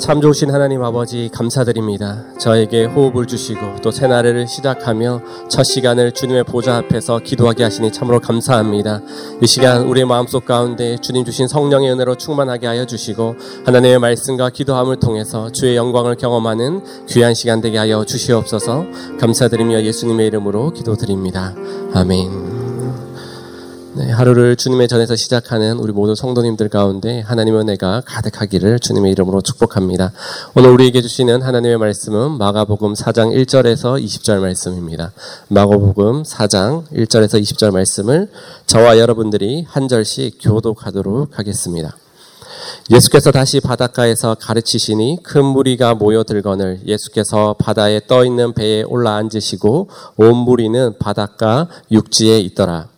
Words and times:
참 0.00 0.22
좋으신 0.22 0.50
하나님 0.50 0.82
아버지 0.82 1.28
감사드립니다. 1.30 2.24
저에게 2.38 2.86
호흡을 2.86 3.26
주시고 3.26 3.76
또 3.82 3.90
새날을 3.90 4.48
시작하며 4.48 5.20
첫 5.50 5.62
시간을 5.62 6.12
주님의 6.12 6.44
보좌 6.44 6.78
앞에서 6.78 7.18
기도하게 7.18 7.64
하시니 7.64 7.92
참으로 7.92 8.18
감사합니다. 8.18 9.02
이 9.42 9.46
시간 9.46 9.82
우리의 9.82 10.06
마음속 10.06 10.46
가운데 10.46 10.96
주님 10.96 11.26
주신 11.26 11.46
성령의 11.48 11.92
은혜로 11.92 12.14
충만하게 12.14 12.66
하여 12.66 12.86
주시고 12.86 13.36
하나님의 13.66 13.98
말씀과 13.98 14.48
기도함을 14.48 14.96
통해서 14.96 15.52
주의 15.52 15.76
영광을 15.76 16.16
경험하는 16.16 16.82
귀한 17.06 17.34
시간 17.34 17.60
되게 17.60 17.76
하여 17.76 18.02
주시옵소서 18.04 18.86
감사드리며 19.20 19.82
예수님의 19.82 20.28
이름으로 20.28 20.72
기도드립니다. 20.72 21.54
아멘. 21.92 22.49
네, 23.92 24.08
하루를 24.08 24.54
주님의 24.54 24.86
전에서 24.86 25.16
시작하는 25.16 25.78
우리 25.78 25.92
모든 25.92 26.14
성도님들 26.14 26.68
가운데 26.68 27.22
하나님의 27.22 27.62
은혜가 27.62 28.02
가득하기를 28.06 28.78
주님의 28.78 29.10
이름으로 29.10 29.40
축복합니다. 29.40 30.12
오늘 30.54 30.70
우리에게 30.70 31.02
주시는 31.02 31.42
하나님의 31.42 31.76
말씀은 31.76 32.38
마가복음 32.38 32.92
4장 32.94 33.34
1절에서 33.34 34.00
20절 34.00 34.38
말씀입니다. 34.38 35.10
마가복음 35.48 36.22
4장 36.22 36.84
1절에서 36.92 37.42
20절 37.42 37.72
말씀을 37.72 38.28
저와 38.66 38.96
여러분들이 38.96 39.64
한 39.66 39.88
절씩 39.88 40.38
교독하도록 40.40 41.36
하겠습니다. 41.36 41.96
예수께서 42.90 43.32
다시 43.32 43.58
바닷가에서 43.58 44.36
가르치시니 44.38 45.18
큰 45.24 45.44
무리가 45.44 45.94
모여들거늘 45.94 46.82
예수께서 46.86 47.56
바다에 47.58 48.00
떠 48.06 48.24
있는 48.24 48.52
배에 48.54 48.84
올라 48.84 49.16
앉으시고 49.16 49.88
온 50.16 50.36
무리는 50.36 50.96
바닷가 51.00 51.66
육지에 51.90 52.38
있더라. 52.38 52.88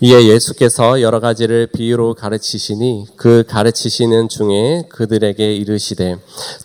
이에 0.00 0.26
예수께서 0.26 1.00
여러 1.00 1.20
가지를 1.20 1.68
비유로 1.68 2.14
가르치시니 2.14 3.06
그 3.16 3.44
가르치시는 3.46 4.28
중에 4.28 4.84
그들에게 4.88 5.54
이르시되 5.54 6.16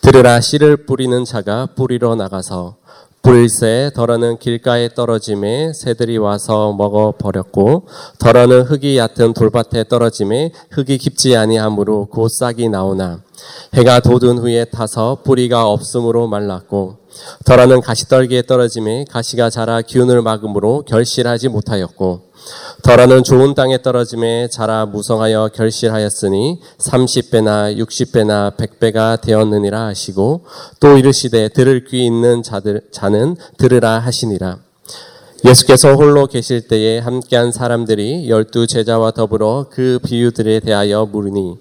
들으라 0.02 0.42
씨를 0.42 0.86
뿌리는 0.86 1.24
자가 1.26 1.68
뿌리러 1.76 2.16
나가서 2.16 2.78
불새 3.22 3.92
덜어는 3.94 4.40
길가에 4.40 4.90
떨어짐에 4.90 5.74
새들이 5.74 6.18
와서 6.18 6.74
먹어 6.74 7.14
버렸고 7.20 7.88
덜어는 8.18 8.64
흙이 8.64 8.98
얕은 8.98 9.34
돌밭에 9.34 9.84
떨어짐에 9.90 10.52
흙이 10.72 10.98
깊지 10.98 11.36
아니하므로 11.36 12.08
곧 12.08 12.30
싹이 12.30 12.70
나오나 12.70 13.22
해가 13.76 14.00
돋은 14.00 14.40
후에 14.40 14.66
타서 14.66 15.20
뿌리가 15.24 15.68
없음으로 15.68 16.28
말랐고 16.28 16.98
덜어는 17.46 17.82
가시떨기에 17.82 18.44
떨어짐에 18.44 19.06
가시가 19.10 19.50
자라 19.52 19.82
기운을 19.82 20.22
막음으로 20.24 20.84
결실하지 20.88 21.50
못하였고 21.50 22.29
덜어는 22.84 23.24
좋은 23.24 23.56
땅에 23.56 23.82
떨어짐에 23.82 24.48
자라 24.50 24.86
무성하여 24.86 25.50
결실하였으니 25.54 26.60
30배나 26.78 27.78
60배나 27.78 28.56
100배가 28.56 29.22
되었느니라 29.22 29.88
하시고 29.88 30.46
또 30.80 30.98
이르시되 30.98 31.50
들을 31.50 31.84
귀 31.86 32.06
있는 32.06 32.42
자들, 32.42 32.82
자는 32.92 33.36
들으라 33.58 34.00
하시니라. 34.00 34.69
예수께서 35.46 35.94
홀로 35.94 36.28
계실 36.28 36.68
때에 36.68 37.00
함께한 37.00 37.54
사람들이 37.54 38.30
열두 38.30 38.68
제자와 38.68 39.12
더불어 39.12 39.68
그 39.70 40.00
비유들에 40.04 40.60
대하여 40.60 41.06
물으니 41.06 41.56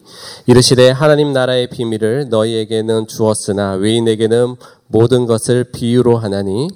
이르시되 0.47 0.91
하나님 0.91 1.33
나라의 1.33 1.69
비밀을 1.69 2.29
너희에게는 2.29 3.07
주었으나 3.07 3.75
외인에게는 3.75 4.57
모든 4.89 5.27
것을 5.27 5.65
비유로 5.65 6.17
하나니 6.17 6.69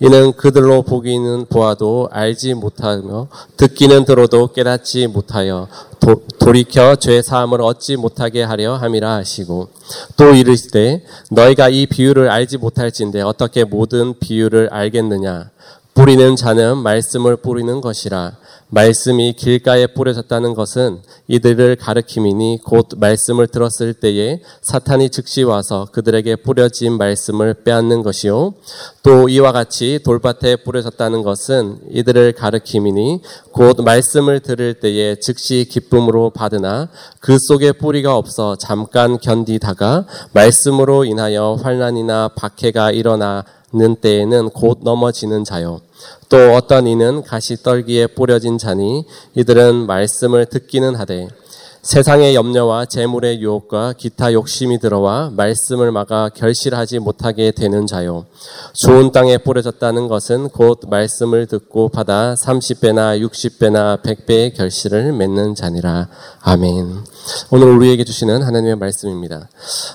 이는 0.00 0.32
그들로 0.32 0.82
보기는 0.82 1.46
보아도 1.46 2.08
알지 2.10 2.54
못하며 2.54 3.28
듣기는 3.56 4.04
들어도 4.04 4.48
깨닫지 4.52 5.06
못하여 5.06 5.68
도, 6.00 6.22
돌이켜 6.38 6.96
죄 6.96 7.20
사함을 7.20 7.60
얻지 7.60 7.96
못하게 7.96 8.42
하려 8.42 8.76
함이라 8.76 9.16
하시고 9.16 9.68
또 10.16 10.34
이르시되 10.34 11.04
너희가 11.30 11.68
이 11.68 11.86
비유를 11.86 12.30
알지 12.30 12.56
못할진데 12.56 13.20
어떻게 13.20 13.64
모든 13.64 14.18
비유를 14.18 14.70
알겠느냐 14.72 15.50
뿌리는 15.98 16.36
자는 16.36 16.78
말씀을 16.78 17.34
뿌리는 17.34 17.80
것이라. 17.80 18.36
말씀이 18.68 19.32
길가에 19.32 19.88
뿌려졌다는 19.88 20.54
것은 20.54 21.00
이들을 21.26 21.74
가르킴이니 21.74 22.60
곧 22.64 22.90
말씀을 22.96 23.48
들었을 23.48 23.94
때에 23.94 24.40
사탄이 24.62 25.10
즉시 25.10 25.42
와서 25.42 25.88
그들에게 25.90 26.36
뿌려진 26.36 26.98
말씀을 26.98 27.64
빼앗는 27.64 28.04
것이요. 28.04 28.54
또 29.02 29.28
이와 29.28 29.50
같이 29.50 29.98
돌밭에 30.04 30.62
뿌려졌다는 30.62 31.22
것은 31.24 31.78
이들을 31.90 32.32
가르킴이니 32.32 33.22
곧 33.50 33.82
말씀을 33.82 34.38
들을 34.38 34.74
때에 34.74 35.16
즉시 35.16 35.66
기쁨으로 35.68 36.30
받으나 36.30 36.90
그 37.18 37.38
속에 37.40 37.72
뿌리가 37.72 38.14
없어 38.14 38.54
잠깐 38.54 39.18
견디다가 39.18 40.06
말씀으로 40.32 41.04
인하여 41.04 41.58
환란이나 41.60 42.28
박해가 42.36 42.92
일어나 42.92 43.44
는 43.70 43.96
때에는 43.96 44.48
곧 44.50 44.78
넘어지는 44.82 45.44
자요. 45.44 45.82
또 46.30 46.54
어떤 46.54 46.86
이는 46.86 47.22
가시 47.22 47.62
떨기에 47.62 48.06
뿌려진 48.06 48.56
자니 48.56 49.04
이들은 49.34 49.86
말씀을 49.86 50.46
듣기는 50.46 50.94
하되 50.94 51.28
세상의 51.82 52.34
염려와 52.34 52.86
재물의 52.86 53.40
유혹과 53.40 53.94
기타 53.96 54.32
욕심이 54.32 54.78
들어와 54.78 55.30
말씀을 55.34 55.92
막아 55.92 56.28
결실하지 56.28 56.98
못하게 56.98 57.52
되는 57.52 57.86
자요. 57.86 58.26
좋은 58.74 59.12
땅에 59.12 59.38
뿌려졌다는 59.38 60.08
것은 60.08 60.48
곧 60.48 60.80
말씀을 60.88 61.46
듣고 61.46 61.88
받아 61.88 62.34
30배나 62.34 63.20
60배나 63.22 64.02
100배의 64.02 64.56
결실을 64.56 65.12
맺는 65.12 65.54
자니라. 65.54 66.08
아멘. 66.42 67.04
오늘 67.50 67.68
우리에게 67.68 68.04
주시는 68.04 68.42
하나님의 68.42 68.76
말씀입니다. 68.76 69.48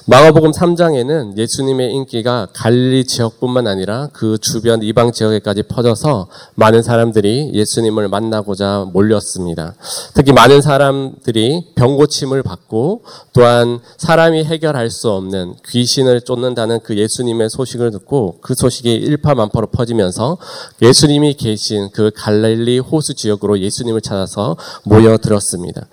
마가복음 0.05 0.51
3장에는 0.51 1.37
예수님의 1.37 1.91
인기가 1.91 2.47
갈릴리 2.53 3.05
지역뿐만 3.05 3.67
아니라 3.67 4.09
그 4.13 4.37
주변 4.39 4.81
이방 4.83 5.11
지역에까지 5.11 5.63
퍼져서 5.63 6.27
많은 6.55 6.81
사람들이 6.81 7.51
예수님을 7.53 8.07
만나고자 8.07 8.87
몰렸습니다. 8.93 9.75
특히 10.13 10.31
많은 10.31 10.61
사람들이 10.61 11.73
병고침을 11.83 12.43
받고 12.43 13.03
또한 13.33 13.79
사람이 13.97 14.45
해결할 14.45 14.89
수 14.89 15.11
없는 15.11 15.55
귀신을 15.67 16.21
쫓는다는 16.21 16.79
그 16.81 16.97
예수님의 16.97 17.49
소식을 17.49 17.91
듣고 17.91 18.37
그 18.41 18.55
소식이 18.55 18.93
일파만파로 18.93 19.67
퍼지면서 19.67 20.37
예수님이 20.81 21.33
계신 21.33 21.89
그 21.91 22.09
갈릴리 22.15 22.79
호수 22.79 23.15
지역으로 23.15 23.59
예수님을 23.59 23.99
찾아서 23.99 24.55
모여들었습니다. 24.85 25.87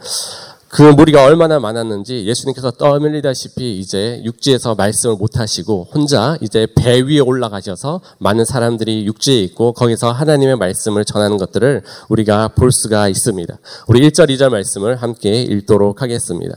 그 0.71 0.83
무리가 0.83 1.25
얼마나 1.25 1.59
많았는지 1.59 2.27
예수님께서 2.27 2.71
떠밀리다시피 2.71 3.81
이제 3.81 4.23
육지에서 4.25 4.77
말씀을 4.77 5.17
못 5.17 5.37
하시고 5.37 5.89
혼자 5.93 6.37
이제 6.41 6.69
배 6.77 7.01
위에 7.01 7.19
올라가셔서 7.19 8.01
많은 8.19 8.45
사람들이 8.45 9.05
육지에 9.05 9.43
있고 9.43 9.73
거기서 9.73 10.13
하나님의 10.13 10.57
말씀을 10.57 11.05
전하는 11.05 11.39
것들을 11.39 11.83
우리가 12.09 12.49
볼 12.49 12.71
수가 12.71 13.09
있습니다. 13.09 13.59
우리 13.89 14.09
1절, 14.09 14.31
2절 14.31 14.51
말씀을 14.51 14.95
함께 14.95 15.43
읽도록 15.43 16.03
하겠습니다. 16.03 16.55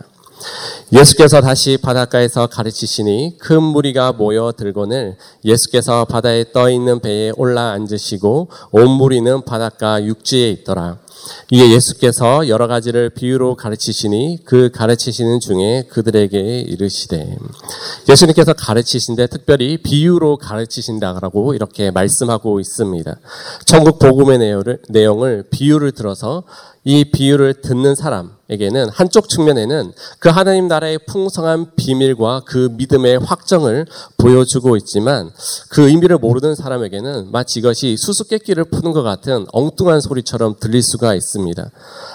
예수께서 0.92 1.42
다시 1.42 1.78
바닷가에서 1.78 2.48
가르치시니 2.48 3.38
큰 3.40 3.62
무리가 3.64 4.12
모여 4.12 4.52
들고는 4.56 5.16
예수께서 5.46 6.06
바다에 6.06 6.46
떠 6.54 6.70
있는 6.70 7.00
배에 7.00 7.32
올라 7.36 7.72
앉으시고 7.72 8.50
온 8.72 8.90
무리는 8.90 9.44
바닷가 9.44 10.04
육지에 10.04 10.50
있더라. 10.52 11.00
이에 11.52 11.72
예수께서 11.72 12.48
여러 12.48 12.68
가지를 12.68 13.10
비유로 13.10 13.56
가르치시니 13.56 14.40
그 14.46 14.70
가르치시는 14.72 15.40
중에 15.40 15.84
그들에게 15.90 16.62
이르시되 16.62 17.38
예수님께서 18.10 18.54
가르치신데 18.54 19.28
특별히 19.28 19.78
비유로 19.78 20.38
가르치신다라고 20.38 21.54
이렇게 21.54 21.92
말씀하고 21.92 22.60
있습니다. 22.60 23.16
천국 23.66 24.00
복음의 24.00 24.40
내용을 24.90 25.46
비유를 25.50 25.92
들어서 25.94 26.44
이 26.84 27.06
비유를 27.06 27.62
듣는 27.62 27.96
사람 27.96 28.32
에게는 28.50 28.90
한쪽 28.90 29.30
측면에는 29.30 29.94
그 30.20 30.28
하나님 30.28 30.68
나라의 30.68 31.00
풍성한 31.08 31.72
비밀과 31.78 32.42
그 32.46 32.70
믿음의 32.74 33.20
확정을 33.20 33.86
보여주고 34.18 34.76
있지만 34.76 35.32
그 35.70 35.88
의미를 35.88 36.18
모르는 36.18 36.54
사람에게는 36.54 37.32
마치 37.32 37.60
이것이 37.60 37.96
수수께끼를 37.96 38.66
푸는 38.66 38.92
것 38.92 39.02
같은 39.02 39.46
엉뚱한 39.54 40.02
소리처럼 40.02 40.56
들릴 40.60 40.84
수가 40.84 41.16
있습니다. 41.16 41.72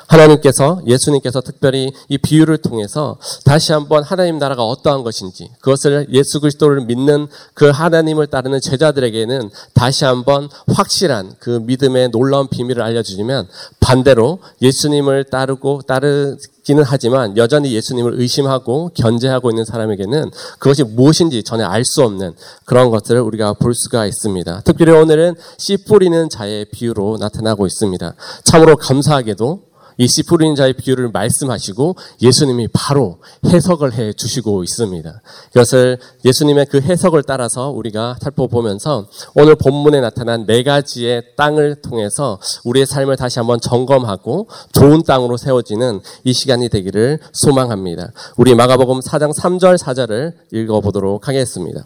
하나님께서 0.06 0.82
예수님께서 0.87 1.41
특별히 1.41 1.93
이 2.11 2.19
비유를 2.19 2.58
통해서 2.58 3.17
다시 3.47 3.73
한번 3.73 4.02
하나님 4.02 4.38
나라가 4.38 4.64
어떠한 4.64 5.05
것인지 5.05 5.50
그것을 5.61 6.08
예수 6.12 6.41
그리스도를 6.41 6.82
믿는 6.82 7.29
그 7.55 7.70
하나님을 7.70 8.26
따르는 8.26 8.61
제자들에게는 8.61 9.49
다시 9.73 10.05
한번 10.05 10.50
확실한 10.67 11.37
그 11.38 11.62
믿음의 11.64 12.11
놀라운 12.11 12.49
비밀을 12.49 12.82
알려주시면 12.82 13.49
반대로 13.81 14.41
예수님을 14.61 15.25
따르고 15.25 15.82
따르 15.87 16.18
기는 16.65 16.85
하지만 16.87 17.37
여전히 17.37 17.73
예수님을 17.73 18.20
의심하고 18.20 18.91
견제하고 18.94 19.50
있는 19.50 19.65
사람에게는 19.65 20.31
그것이 20.59 20.85
무엇인지 20.85 21.43
전혀 21.43 21.65
알 21.67 21.85
수 21.85 22.03
없는 22.03 22.35
그런 22.67 22.91
것들을 22.91 23.20
우리가 23.20 23.55
볼 23.55 23.75
수가 23.75 24.05
있습니다. 24.05 24.61
특별히 24.65 24.93
오늘은 24.93 25.35
씨 25.56 25.79
뿌리는 25.79 26.29
자의 26.29 26.67
비유로 26.67 27.17
나타나고 27.19 27.67
있습니다. 27.67 28.15
참으로 28.44 28.76
감사하게도 28.76 29.68
이 29.99 30.06
씨 30.06 30.23
뿌리는 30.23 30.55
자의 30.55 30.73
비유를 30.73 31.11
말씀하시고 31.11 31.97
예수님이 32.23 32.69
바로 32.73 33.19
해석을 33.47 33.95
해 33.95 34.12
주시고 34.12 34.62
있습니다. 34.62 35.23
이것을 35.50 35.99
예수님의 36.25 36.67
그 36.67 36.81
해석을 36.81 37.25
따라서 37.25 37.71
우리가 37.71 38.17
살펴보면서 38.21 39.06
오늘 39.35 39.56
본문에 39.56 40.00
나타난 40.00 40.47
네 40.47 40.62
가지의 40.62 41.37
땅을 41.37 41.83
통해서 41.83 42.41
우리의 42.65 42.87
삶을 42.87 43.17
다시 43.17 43.39
한번 43.39 43.61
점검하고 43.61 44.49
좋은 44.73 45.03
땅으로 45.03 45.37
세워지는 45.37 46.00
이 46.25 46.33
시간이 46.33 46.69
되기를 46.69 47.19
소망합니다. 47.33 48.12
우리 48.37 48.55
마가복음 48.55 49.00
4장 49.00 49.37
3절 49.37 49.79
4절을 49.79 50.35
읽어보도록 50.53 51.29
하겠습니다. 51.29 51.85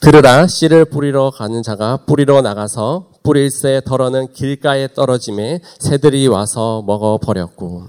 들으라 0.00 0.46
씨를 0.46 0.84
뿌리러 0.84 1.30
가는 1.30 1.62
자가 1.62 2.04
뿌리러 2.06 2.42
나가서 2.42 3.08
뿌릴새 3.22 3.82
덜어는 3.84 4.32
길가에 4.32 4.88
떨어짐에 4.94 5.60
새들이 5.78 6.26
와서 6.28 6.82
먹어버렸고 6.86 7.82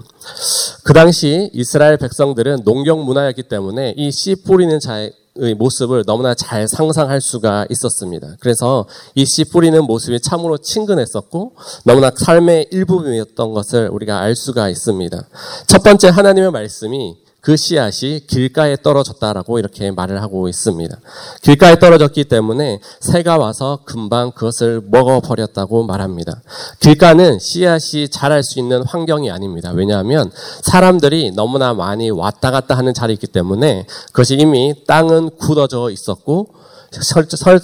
그 0.84 0.92
당시 0.92 1.50
이스라엘 1.52 1.96
백성들은 1.96 2.62
농경 2.64 3.04
문화였기 3.04 3.44
때문에 3.44 3.94
이 3.96 4.10
씨 4.10 4.34
뿌리는 4.44 4.78
자의 4.80 5.12
모습을 5.56 6.04
너무나 6.04 6.34
잘 6.34 6.66
상상할 6.68 7.20
수가 7.20 7.66
있었습니다. 7.70 8.34
그래서 8.40 8.86
이 9.14 9.24
씨 9.24 9.44
뿌리는 9.44 9.82
모습이 9.84 10.20
참으로 10.20 10.58
친근했었고 10.58 11.52
너무나 11.84 12.10
삶의 12.14 12.66
일부분이었던 12.72 13.54
것을 13.54 13.88
우리가 13.92 14.20
알 14.20 14.34
수가 14.36 14.68
있습니다. 14.68 15.28
첫 15.66 15.82
번째 15.82 16.08
하나님의 16.08 16.50
말씀이 16.50 17.16
그 17.40 17.56
씨앗이 17.56 18.26
길가에 18.26 18.76
떨어졌다라고 18.76 19.58
이렇게 19.58 19.90
말을 19.90 20.20
하고 20.22 20.48
있습니다. 20.48 20.96
길가에 21.42 21.78
떨어졌기 21.78 22.24
때문에 22.24 22.80
새가 23.00 23.38
와서 23.38 23.80
금방 23.84 24.32
그것을 24.32 24.82
먹어버렸다고 24.84 25.84
말합니다. 25.84 26.42
길가는 26.80 27.38
씨앗이 27.38 28.08
자랄 28.08 28.42
수 28.42 28.58
있는 28.58 28.82
환경이 28.82 29.30
아닙니다. 29.30 29.72
왜냐하면 29.74 30.30
사람들이 30.62 31.32
너무나 31.32 31.72
많이 31.72 32.10
왔다 32.10 32.50
갔다 32.50 32.76
하는 32.76 32.92
자리이기 32.92 33.28
때문에 33.28 33.86
그것이 34.08 34.34
이미 34.34 34.74
땅은 34.86 35.30
굳어져 35.38 35.90
있었고 35.90 36.48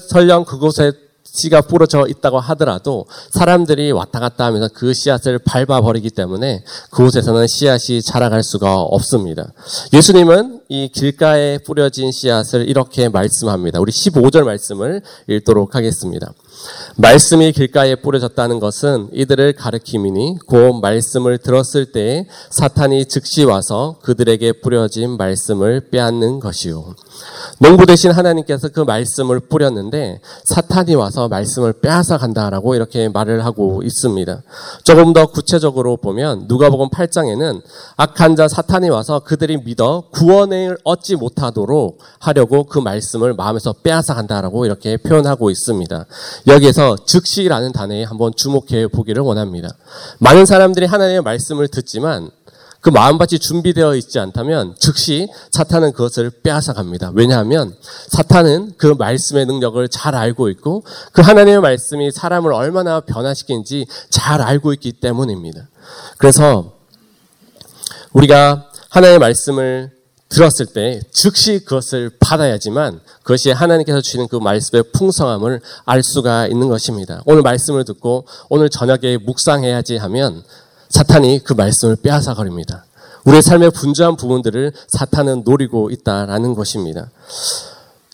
설령 0.09 0.45
그곳에 0.45 0.93
씨가 1.37 1.63
뿌려져 1.63 2.07
있다고 2.09 2.41
하더라도 2.41 3.07
사람들이 3.31 3.93
왔다 3.93 4.21
갔다 4.21 4.47
하면서 4.47 4.69
그 4.73 4.95
씨앗을 4.95 5.39
밟아버리기 5.39 6.11
때문에 6.11 6.65
그곳에서는 6.91 7.47
씨앗이 7.47 8.03
자라갈 8.03 8.43
수가 8.43 8.81
없습니다. 8.81 9.53
예수님은 9.93 10.61
이 10.69 10.89
길가에 10.89 11.59
뿌려진 11.59 12.11
씨앗을 12.11 12.69
이렇게 12.69 13.09
말씀합니다. 13.09 13.81
우리 13.81 13.93
15절 13.93 14.45
말씀을 14.45 15.03
읽도록 15.29 15.75
하겠습니다. 15.75 16.33
말씀이 16.97 17.53
길가에 17.53 17.97
뿌려졌다는 17.97 18.59
것은 18.59 19.09
이들을 19.13 19.53
가르킴이니 19.53 20.39
곧 20.47 20.81
말씀을 20.81 21.39
들었을 21.39 21.93
때에 21.93 22.27
사탄이 22.51 23.05
즉시 23.07 23.45
와서 23.45 23.97
그들에게 24.03 24.61
뿌려진 24.63 25.17
말씀을 25.17 25.91
빼앗는 25.91 26.41
것이요. 26.41 26.95
농부 27.59 27.87
대신 27.87 28.11
하나님께서 28.11 28.69
그 28.69 28.81
말씀을 28.81 29.41
뿌렸는데 29.41 30.21
사탄이 30.45 30.95
와서 30.95 31.29
말씀을 31.29 31.75
빼앗아 31.75 32.19
간다라고 32.19 32.75
이렇게 32.75 33.09
말을 33.09 33.45
하고 33.45 33.83
있습니다. 33.83 34.43
조금 34.85 35.13
더 35.13 35.27
구체적으로 35.27 35.97
보면 35.97 36.47
누가복음 36.49 36.89
8장에는 36.91 37.63
악한 37.97 38.37
자 38.37 38.49
사탄이 38.49 38.89
와서 38.89 39.21
그들이 39.21 39.59
믿어 39.59 40.05
구원을 40.13 40.79
얻지 40.85 41.17
못하도록 41.17 41.99
하려고 42.21 42.65
그 42.65 42.79
말씀을 42.79 43.35
마음에서 43.35 43.75
빼앗아 43.83 44.15
간다라고 44.15 44.67
이렇게 44.67 44.97
표현하고 44.97 45.51
있습니다. 45.51 46.07
여기에서 46.57 46.97
즉시라는 47.07 47.73
단어에 47.73 48.05
한번 48.05 48.33
주목해 48.35 48.89
보기를 48.89 49.23
원합니다. 49.23 49.69
많은 50.19 50.47
사람들이 50.47 50.87
하나님의 50.87 51.23
말씀을 51.23 51.69
듣지만 51.69 52.31
그 52.81 52.91
마음밭이 52.91 53.41
준비되어 53.41 53.97
있지 53.97 54.19
않다면 54.19 54.77
즉시 54.79 55.29
사탄은 55.51 55.93
그것을 55.93 56.31
빼앗아 56.43 56.73
갑니다. 56.73 57.11
왜냐하면 57.15 57.75
사탄은 58.09 58.75
그 58.79 58.87
말씀의 58.87 59.45
능력을 59.47 59.87
잘 59.89 60.15
알고 60.15 60.49
있고 60.51 60.85
그 61.13 61.21
하나님의 61.21 61.61
말씀이 61.61 62.11
사람을 62.11 62.53
얼마나 62.53 63.01
변화시키는지 63.01 63.87
잘 64.09 64.41
알고 64.41 64.73
있기 64.75 64.93
때문입니다. 64.93 65.69
그래서 66.17 66.73
우리가 68.13 68.71
하나님의 68.91 69.19
말씀을 69.19 69.96
들었을 70.29 70.67
때 70.67 71.01
즉시 71.13 71.61
그것을 71.61 72.11
받아야지만 72.19 73.01
그것이 73.23 73.51
하나님께서 73.51 74.01
주시는 74.01 74.29
그 74.29 74.37
말씀의 74.37 74.85
풍성함을 74.93 75.61
알 75.85 76.03
수가 76.03 76.49
있는 76.49 76.69
것입니다. 76.69 77.23
오늘 77.27 77.43
말씀을 77.43 77.85
듣고 77.85 78.27
오늘 78.49 78.69
저녁에 78.69 79.19
묵상해야지 79.19 79.97
하면 79.97 80.43
사탄이 80.89 81.41
그 81.45 81.53
말씀을 81.53 81.97
빼앗아 81.97 82.35
버립니다. 82.35 82.85
우리의 83.25 83.43
삶의 83.43 83.71
분주한 83.73 84.17
부분들을 84.17 84.73
사탄은 84.89 85.43
노리고 85.45 85.91
있다라는 85.91 86.55
것입니다. 86.55 87.11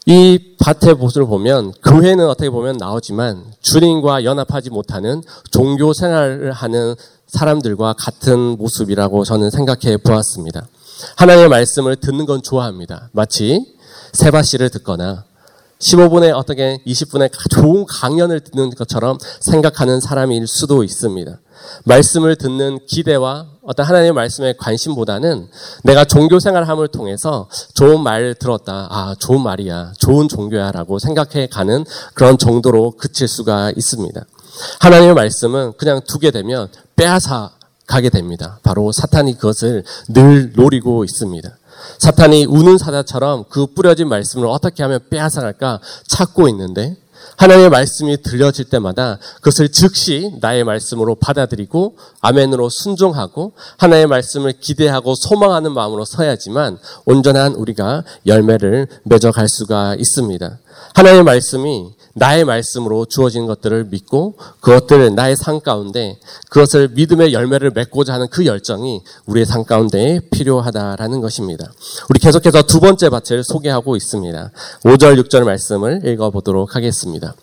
이 0.07 0.57
밭의 0.59 0.95
모습을 0.95 1.27
보면 1.27 1.73
교회는 1.85 2.27
어떻게 2.29 2.51
보면 2.51 2.77
나오지만 2.77 3.45
주님과 3.61 4.25
연합하지 4.25 4.71
못하는 4.71 5.23
종교 5.51 5.93
생활을 5.93 6.53
하는 6.53 6.97
사람들과 7.29 7.95
같은 7.95 8.39
모습이라고 8.59 9.25
저는 9.25 9.51
생각해 9.51 9.99
보았습니다. 9.99 10.67
하나님의 11.17 11.49
말씀을 11.49 11.97
듣는 11.97 12.27
건 12.27 12.43
좋아합니다. 12.43 13.09
마치 13.13 13.65
세바시를 14.13 14.71
듣거나 14.71 15.25
15분에 15.83 16.33
어떻게 16.35 16.79
20분에 16.87 17.31
좋은 17.51 17.85
강연을 17.87 18.41
듣는 18.41 18.71
것처럼 18.71 19.19
생각하는 19.41 20.01
사람일 20.01 20.47
수도 20.47 20.85
있습니다. 20.85 21.39
말씀을 21.85 22.37
듣는 22.37 22.79
기대와 22.87 23.47
어떤 23.65 23.87
하나님의 23.87 24.13
말씀에 24.13 24.55
관심보다는 24.59 25.49
내가 25.85 26.05
종교 26.05 26.41
생활함을 26.41 26.89
통해서 26.89 27.49
좋은 27.75 28.03
말을 28.03 28.35
들었다. 28.35 28.89
아, 28.91 29.15
좋은 29.19 29.41
말이야. 29.43 29.93
좋은 29.99 30.29
종교야 30.29 30.73
라고 30.73 30.99
생각해 30.99 31.49
가는 31.49 31.85
그런 32.15 32.39
정도로 32.39 32.93
그칠 32.93 33.29
수가 33.29 33.73
있습니다. 33.77 34.21
하나님의 34.81 35.15
말씀은 35.15 35.73
그냥 35.77 36.01
두게 36.07 36.31
되면 36.31 36.69
빼앗아 36.97 37.53
가게 37.93 38.09
됩니다. 38.09 38.59
바로 38.63 38.91
사탄이 38.91 39.35
그것을 39.35 39.85
늘 40.09 40.53
노리고 40.57 41.05
있습니다. 41.05 41.59
사탄이 41.99 42.47
우는 42.47 42.79
사자처럼 42.79 43.45
그 43.51 43.67
뿌려진 43.67 44.09
말씀을 44.09 44.47
어떻게 44.47 44.83
하면 44.83 45.01
빼앗아갈까 45.11 45.79
찾고 46.09 46.49
있는데 46.49 46.97
하나님의 47.37 47.69
말씀이 47.69 48.23
들려질 48.23 48.71
때마다 48.71 49.19
그것을 49.37 49.71
즉시 49.71 50.33
나의 50.41 50.65
말씀으로 50.65 51.17
받아들이고 51.17 51.97
아멘으로 52.23 52.71
순종하고 52.71 53.53
하나님의 53.77 54.07
말씀을 54.07 54.55
기대하고 54.59 55.15
소망하는 55.15 55.73
마음으로 55.73 56.07
서야지만 56.07 56.79
온전한 57.05 57.53
우리가 57.53 58.05
열매를 58.27 58.87
맺어갈 59.05 59.49
수가 59.51 59.97
있습니다. 59.97 60.59
하나님의 60.95 61.25
말씀이 61.25 61.91
나의 62.15 62.45
말씀으로 62.45 63.07
주어진 63.07 63.47
것들을 63.47 63.85
믿고 63.85 64.35
그것들을 64.61 65.15
나의 65.15 65.37
삶 65.37 65.61
가운데 65.61 66.19
그것을 66.51 66.89
믿음의 66.89 67.33
열매를 67.33 67.71
맺고자 67.75 68.13
하는 68.13 68.29
그 68.29 68.45
열정이 68.45 69.01
우리의 69.27 69.47
삶 69.47 69.65
가운데 69.65 70.21
필요하다라는 70.31 71.21
것입니다. 71.21 71.73
우리 72.11 72.19
계속해서 72.21 72.63
두 72.63 72.81
번째 72.81 73.09
밭을 73.09 73.45
소개하고 73.45 73.97
있습니다. 73.97 74.51
5절, 74.85 75.23
6절 75.23 75.45
말씀을 75.45 76.03
읽어보도록 76.05 76.77
하겠습니다. 76.77 77.35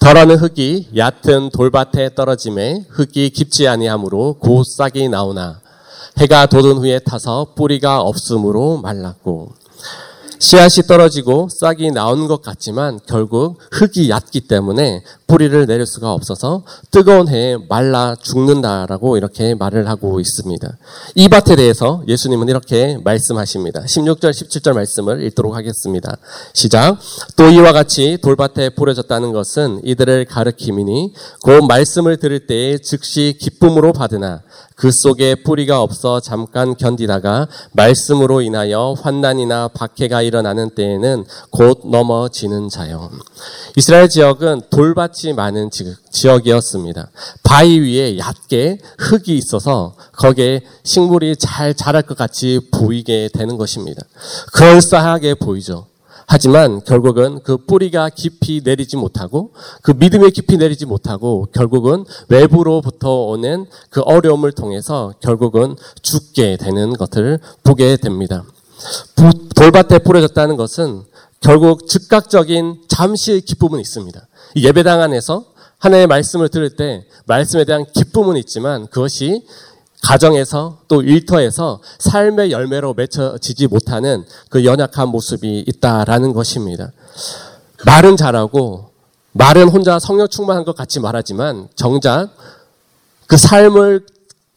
덜어는 0.00 0.36
흙이 0.36 0.88
얕은 0.96 1.50
돌밭에 1.50 2.14
떨어짐에 2.14 2.86
흙이 2.88 3.30
깊지 3.30 3.68
아니하므로 3.68 4.36
곧 4.40 4.64
싹이 4.64 5.08
나오나 5.08 5.60
해가 6.18 6.46
돋은 6.46 6.78
후에 6.78 6.98
타서 6.98 7.52
뿌리가 7.54 8.00
없으므로 8.00 8.78
말랐고 8.78 9.52
씨앗이 10.40 10.86
떨어지고 10.86 11.48
싹이 11.50 11.90
나온 11.90 12.28
것 12.28 12.42
같지만 12.42 13.00
결국 13.06 13.58
흙이 13.72 14.08
얕기 14.08 14.42
때문에 14.42 15.02
뿌리를 15.26 15.66
내릴 15.66 15.84
수가 15.84 16.12
없어서 16.12 16.64
뜨거운 16.90 17.28
해에 17.28 17.56
말라 17.68 18.14
죽는다라고 18.20 19.16
이렇게 19.16 19.54
말을 19.54 19.88
하고 19.88 20.20
있습니다. 20.20 20.78
이 21.16 21.28
밭에 21.28 21.56
대해서 21.56 22.02
예수님은 22.06 22.48
이렇게 22.48 22.98
말씀하십니다. 23.04 23.82
16절, 23.82 24.30
17절 24.30 24.74
말씀을 24.74 25.22
읽도록 25.24 25.54
하겠습니다. 25.54 26.16
시작. 26.54 26.98
또 27.36 27.48
이와 27.48 27.72
같이 27.72 28.18
돌밭에 28.22 28.70
뿌려졌다는 28.70 29.32
것은 29.32 29.80
이들을 29.84 30.24
가르킴이니 30.24 31.12
그 31.44 31.50
말씀을 31.50 32.16
들을 32.16 32.46
때에 32.46 32.78
즉시 32.78 33.36
기쁨으로 33.38 33.92
받으나 33.92 34.42
그 34.78 34.92
속에 34.92 35.34
뿌리가 35.34 35.82
없어 35.82 36.20
잠깐 36.20 36.76
견디다가 36.76 37.48
말씀으로 37.72 38.42
인하여 38.42 38.94
환난이나 39.02 39.68
박해가 39.68 40.22
일어나는 40.28 40.70
때에는 40.70 41.24
곧 41.50 41.80
넘어지는 41.84 42.68
자요. 42.68 43.10
이스라엘 43.76 44.08
지역은 44.08 44.62
돌밭이 44.70 45.32
많은 45.34 45.70
지역이었습니다. 46.12 47.10
바위 47.42 47.80
위에 47.80 48.18
얕게 48.18 48.78
흙이 48.98 49.36
있어서 49.36 49.96
거기에 50.12 50.60
식물이 50.84 51.36
잘 51.36 51.74
자랄 51.74 52.02
것 52.02 52.16
같이 52.16 52.60
보이게 52.72 53.28
되는 53.32 53.56
것입니다. 53.56 54.02
그럴싸하게 54.52 55.34
보이죠. 55.34 55.86
하지만 56.30 56.84
결국은 56.84 57.40
그 57.42 57.56
뿌리가 57.56 58.10
깊이 58.10 58.60
내리지 58.62 58.98
못하고 58.98 59.52
그 59.82 59.92
믿음이 59.96 60.30
깊이 60.30 60.58
내리지 60.58 60.84
못하고 60.84 61.46
결국은 61.54 62.04
외부로부터 62.28 63.22
오는 63.24 63.64
그 63.88 64.02
어려움을 64.02 64.52
통해서 64.52 65.14
결국은 65.22 65.74
죽게 66.02 66.58
되는 66.58 66.92
것을 66.92 67.40
보게 67.64 67.96
됩니다. 67.96 68.44
돌밭에 69.54 69.98
뿌려졌다는 69.98 70.56
것은 70.56 71.04
결국 71.40 71.88
즉각적인 71.88 72.82
잠시의 72.88 73.40
기쁨은 73.42 73.80
있습니다. 73.80 74.20
예배당 74.56 75.00
안에서 75.00 75.46
하나님의 75.78 76.06
말씀을 76.08 76.48
들을 76.48 76.76
때 76.76 77.06
말씀에 77.26 77.64
대한 77.64 77.84
기쁨은 77.94 78.36
있지만 78.38 78.86
그것이 78.88 79.44
가정에서 80.02 80.80
또 80.88 81.02
일터에서 81.02 81.80
삶의 81.98 82.52
열매로 82.52 82.94
맺혀지지 82.94 83.66
못하는 83.66 84.24
그 84.48 84.64
연약한 84.64 85.08
모습이 85.08 85.64
있다라는 85.66 86.32
것입니다. 86.32 86.92
말은 87.84 88.16
잘하고 88.16 88.90
말은 89.32 89.68
혼자 89.68 89.98
성령 89.98 90.28
충만한 90.28 90.64
것 90.64 90.74
같이 90.74 91.00
말하지만 91.00 91.68
정작 91.74 92.30
그 93.26 93.36
삶을 93.36 94.06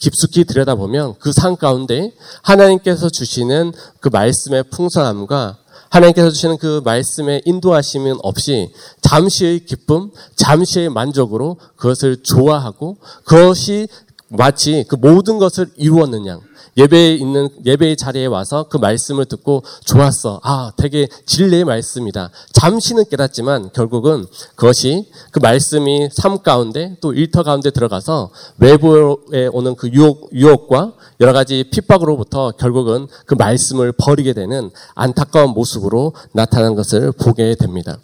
깊숙이 0.01 0.43
들여다보면 0.43 1.20
그상 1.20 1.55
가운데 1.55 2.12
하나님께서 2.41 3.10
주시는 3.10 3.72
그 4.01 4.10
말씀의 4.10 4.65
풍성함과 4.72 5.60
하나님께서 5.89 6.31
주시는 6.31 6.58
그 6.58 6.81
말씀의 6.84 7.43
인도하심은 7.46 8.17
없이 8.24 8.74
잠시의 9.01 9.65
기쁨, 9.65 10.12
잠시의 10.36 10.89
만족으로 10.89 11.58
그것을 11.75 12.24
좋아하고 12.24 12.98
그것이 13.25 13.88
마치 14.32 14.86
그 14.88 14.96
모든 14.96 15.38
것을 15.38 15.68
이루었느냐. 15.78 16.40
예배에 16.78 17.16
있는 17.16 17.50
예배의 17.66 17.98
자리에 17.98 18.28
와서 18.28 18.68
그 18.70 18.78
말씀을 18.78 19.26
듣고 19.26 19.62
좋았어. 19.84 20.40
아, 20.42 20.72
되게 20.78 21.08
진리의 21.26 21.66
말씀이다. 21.66 22.30
잠시는 22.54 23.04
깨닫지만 23.10 23.72
결국은 23.74 24.26
그것이 24.56 25.06
그 25.32 25.40
말씀이 25.40 26.08
삶 26.14 26.42
가운데 26.42 26.96
또 27.02 27.12
일터 27.12 27.44
가운데 27.44 27.72
들어가서 27.72 28.32
외부에 28.58 29.48
오는 29.52 29.76
그 29.76 29.90
유혹 29.90 30.30
유혹과 30.34 30.94
여러 31.20 31.34
가지 31.34 31.66
핍박으로부터 31.70 32.52
결국은 32.52 33.08
그 33.26 33.36
말씀을 33.36 33.92
버리게 33.92 34.32
되는 34.32 34.72
안타까운 34.96 35.50
모습으로 35.50 36.14
나타난 36.32 36.76
것을 36.76 37.12
보게 37.12 37.56
됩니다. 37.56 37.98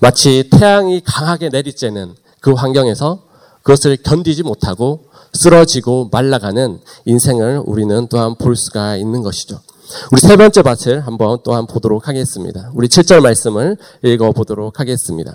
마치 0.00 0.48
태양이 0.50 1.00
강하게 1.00 1.48
내리쬐는 1.48 2.16
그 2.40 2.52
환경에서 2.54 3.22
그것을 3.62 3.96
견디지 3.98 4.42
못하고 4.42 5.11
쓰러지고 5.32 6.08
말라가는 6.12 6.80
인생을 7.04 7.62
우리는 7.64 8.06
또한 8.08 8.34
볼 8.34 8.56
수가 8.56 8.96
있는 8.96 9.22
것이죠. 9.22 9.60
우리 10.10 10.20
세 10.20 10.36
번째 10.36 10.62
밭을 10.62 11.06
한번 11.06 11.38
또한 11.44 11.66
보도록 11.66 12.08
하겠습니다. 12.08 12.70
우리 12.74 12.88
7절 12.88 13.20
말씀을 13.20 13.76
읽어 14.02 14.32
보도록 14.32 14.80
하겠습니다. 14.80 15.34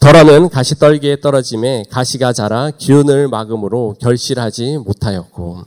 덜어는 0.00 0.48
가시 0.48 0.74
떨기에 0.78 1.20
떨어짐에 1.20 1.84
가시가 1.90 2.32
자라 2.32 2.70
기운을 2.70 3.28
막음으로 3.28 3.96
결실하지 4.00 4.78
못하였고 4.78 5.64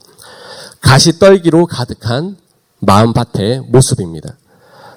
가시 0.80 1.18
떨기로 1.18 1.66
가득한 1.66 2.36
마음밭의 2.80 3.64
모습입니다. 3.68 4.36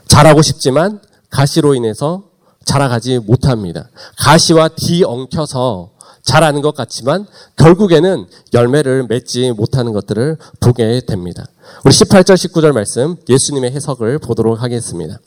자라고 0.07 0.41
싶지만 0.41 0.99
가시로 1.29 1.75
인해서 1.75 2.23
자라가지 2.65 3.19
못합니다. 3.19 3.89
가시와 4.17 4.69
뒤엉켜서 4.69 5.89
잘하는 6.23 6.61
것 6.61 6.73
같지만 6.75 7.25
결국에는 7.57 8.25
열매를 8.53 9.07
맺지 9.07 9.51
못하는 9.51 9.93
것들을 9.93 10.37
보게 10.59 11.01
됩니다. 11.01 11.45
우리 11.85 11.93
18절 11.93 12.35
19절 12.35 12.71
말씀 12.71 13.15
예수님의 13.27 13.71
해석을 13.71 14.19
보도록 14.19 14.61
하겠습니다. 14.61 15.19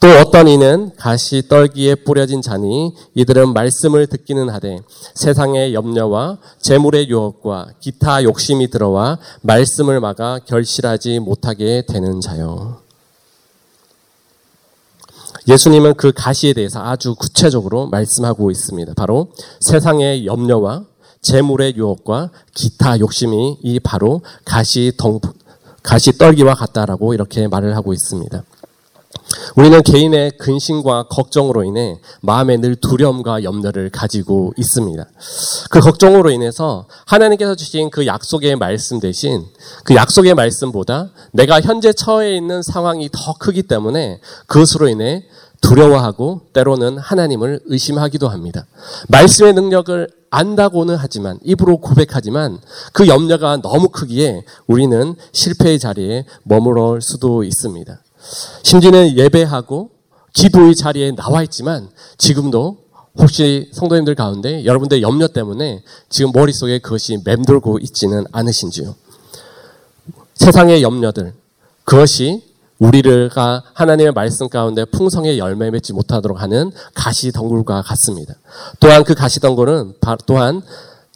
또 0.00 0.08
어떤 0.18 0.46
이는 0.48 0.90
가시 0.96 1.48
떨기에 1.48 1.94
뿌려진 1.96 2.42
자니 2.42 2.92
이들은 3.14 3.54
말씀을 3.54 4.06
듣기는 4.06 4.48
하되 4.50 4.80
세상의 5.14 5.74
염려와 5.74 6.38
재물의 6.60 7.08
유혹과 7.08 7.68
기타 7.80 8.22
욕심이 8.22 8.68
들어와 8.68 9.18
말씀을 9.42 10.00
막아 10.00 10.38
결실하지 10.46 11.20
못하게 11.20 11.84
되는 11.86 12.20
자요. 12.20 12.83
예수님은 15.46 15.94
그 15.94 16.12
가시에 16.12 16.52
대해서 16.52 16.82
아주 16.82 17.14
구체적으로 17.14 17.86
말씀하고 17.88 18.50
있습니다. 18.50 18.94
바로 18.94 19.32
세상의 19.60 20.26
염려와 20.26 20.84
재물의 21.22 21.76
유혹과 21.76 22.30
기타 22.54 22.98
욕심이 22.98 23.58
이 23.62 23.80
바로 23.80 24.22
가시 24.44 24.92
덩 24.96 25.20
가시 25.82 26.16
떨기와 26.16 26.54
같다라고 26.54 27.12
이렇게 27.12 27.46
말을 27.46 27.76
하고 27.76 27.92
있습니다. 27.92 28.42
우리는 29.56 29.82
개인의 29.82 30.32
근심과 30.38 31.04
걱정으로 31.04 31.64
인해 31.64 31.98
마음에 32.20 32.56
늘 32.56 32.76
두려움과 32.76 33.44
염려를 33.44 33.90
가지고 33.90 34.52
있습니다. 34.56 35.04
그 35.70 35.80
걱정으로 35.80 36.30
인해서 36.30 36.86
하나님께서 37.06 37.54
주신 37.54 37.90
그 37.90 38.06
약속의 38.06 38.56
말씀 38.56 39.00
대신 39.00 39.44
그 39.84 39.94
약속의 39.94 40.34
말씀보다 40.34 41.10
내가 41.32 41.60
현재 41.60 41.92
처해 41.92 42.36
있는 42.36 42.62
상황이 42.62 43.08
더 43.12 43.34
크기 43.38 43.62
때문에 43.62 44.20
그것으로 44.46 44.88
인해 44.88 45.24
두려워하고 45.60 46.42
때로는 46.52 46.98
하나님을 46.98 47.60
의심하기도 47.66 48.28
합니다. 48.28 48.66
말씀의 49.08 49.54
능력을 49.54 50.08
안다고는 50.30 50.96
하지만 50.96 51.38
입으로 51.42 51.78
고백하지만 51.78 52.58
그 52.92 53.06
염려가 53.06 53.58
너무 53.62 53.88
크기에 53.88 54.44
우리는 54.66 55.14
실패의 55.32 55.78
자리에 55.78 56.26
머무를 56.42 57.00
수도 57.00 57.44
있습니다. 57.44 58.03
심지어는 58.62 59.16
예배하고 59.16 59.90
기도의 60.32 60.74
자리에 60.74 61.14
나와 61.14 61.42
있지만 61.42 61.88
지금도 62.18 62.78
혹시 63.16 63.70
성도님들 63.72 64.14
가운데 64.14 64.64
여러분들 64.64 65.00
염려 65.02 65.28
때문에 65.28 65.82
지금 66.08 66.32
머릿속에 66.32 66.78
그것이 66.80 67.18
맴돌고 67.24 67.78
있지는 67.78 68.24
않으신지요? 68.32 68.94
세상의 70.34 70.82
염려들, 70.82 71.32
그것이 71.84 72.42
우리가 72.78 73.62
하나님의 73.72 74.12
말씀 74.12 74.48
가운데 74.48 74.84
풍성의 74.84 75.38
열매 75.38 75.70
맺지 75.70 75.92
못하도록 75.92 76.40
하는 76.40 76.72
가시덩굴과 76.94 77.82
같습니다. 77.82 78.34
또한 78.80 79.04
그 79.04 79.14
가시덩굴은 79.14 79.94
또한 80.26 80.62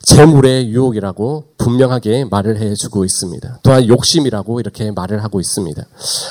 재물의 0.09 0.71
유혹이라고 0.71 1.45
분명하게 1.59 2.25
말을 2.31 2.59
해주고 2.59 3.05
있습니다. 3.05 3.59
또한 3.63 3.87
욕심이라고 3.87 4.59
이렇게 4.59 4.91
말을 4.91 5.23
하고 5.23 5.39
있습니다. 5.39 5.85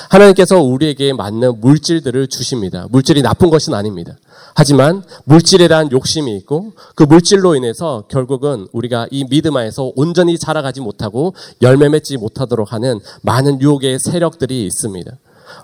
하나님께서 0.09 0.63
우리에게 0.63 1.13
맞는 1.13 1.61
물질들을 1.61 2.27
주십니다. 2.27 2.87
물질이 2.89 3.21
나쁜 3.21 3.51
것은 3.51 3.75
아닙니다. 3.75 4.17
하지만 4.55 5.03
물질에 5.25 5.67
대한 5.67 5.91
욕심이 5.91 6.35
있고 6.37 6.73
그 6.95 7.03
물질로 7.03 7.55
인해서 7.55 8.05
결국은 8.09 8.67
우리가 8.71 9.07
이 9.11 9.25
믿음 9.25 9.55
안에서 9.55 9.91
온전히 9.95 10.39
자라가지 10.39 10.81
못하고 10.81 11.35
열매 11.61 11.87
맺지 11.87 12.17
못하도록 12.17 12.73
하는 12.73 12.99
많은 13.21 13.61
유혹의 13.61 13.99
세력들이 13.99 14.65
있습니다. 14.65 15.11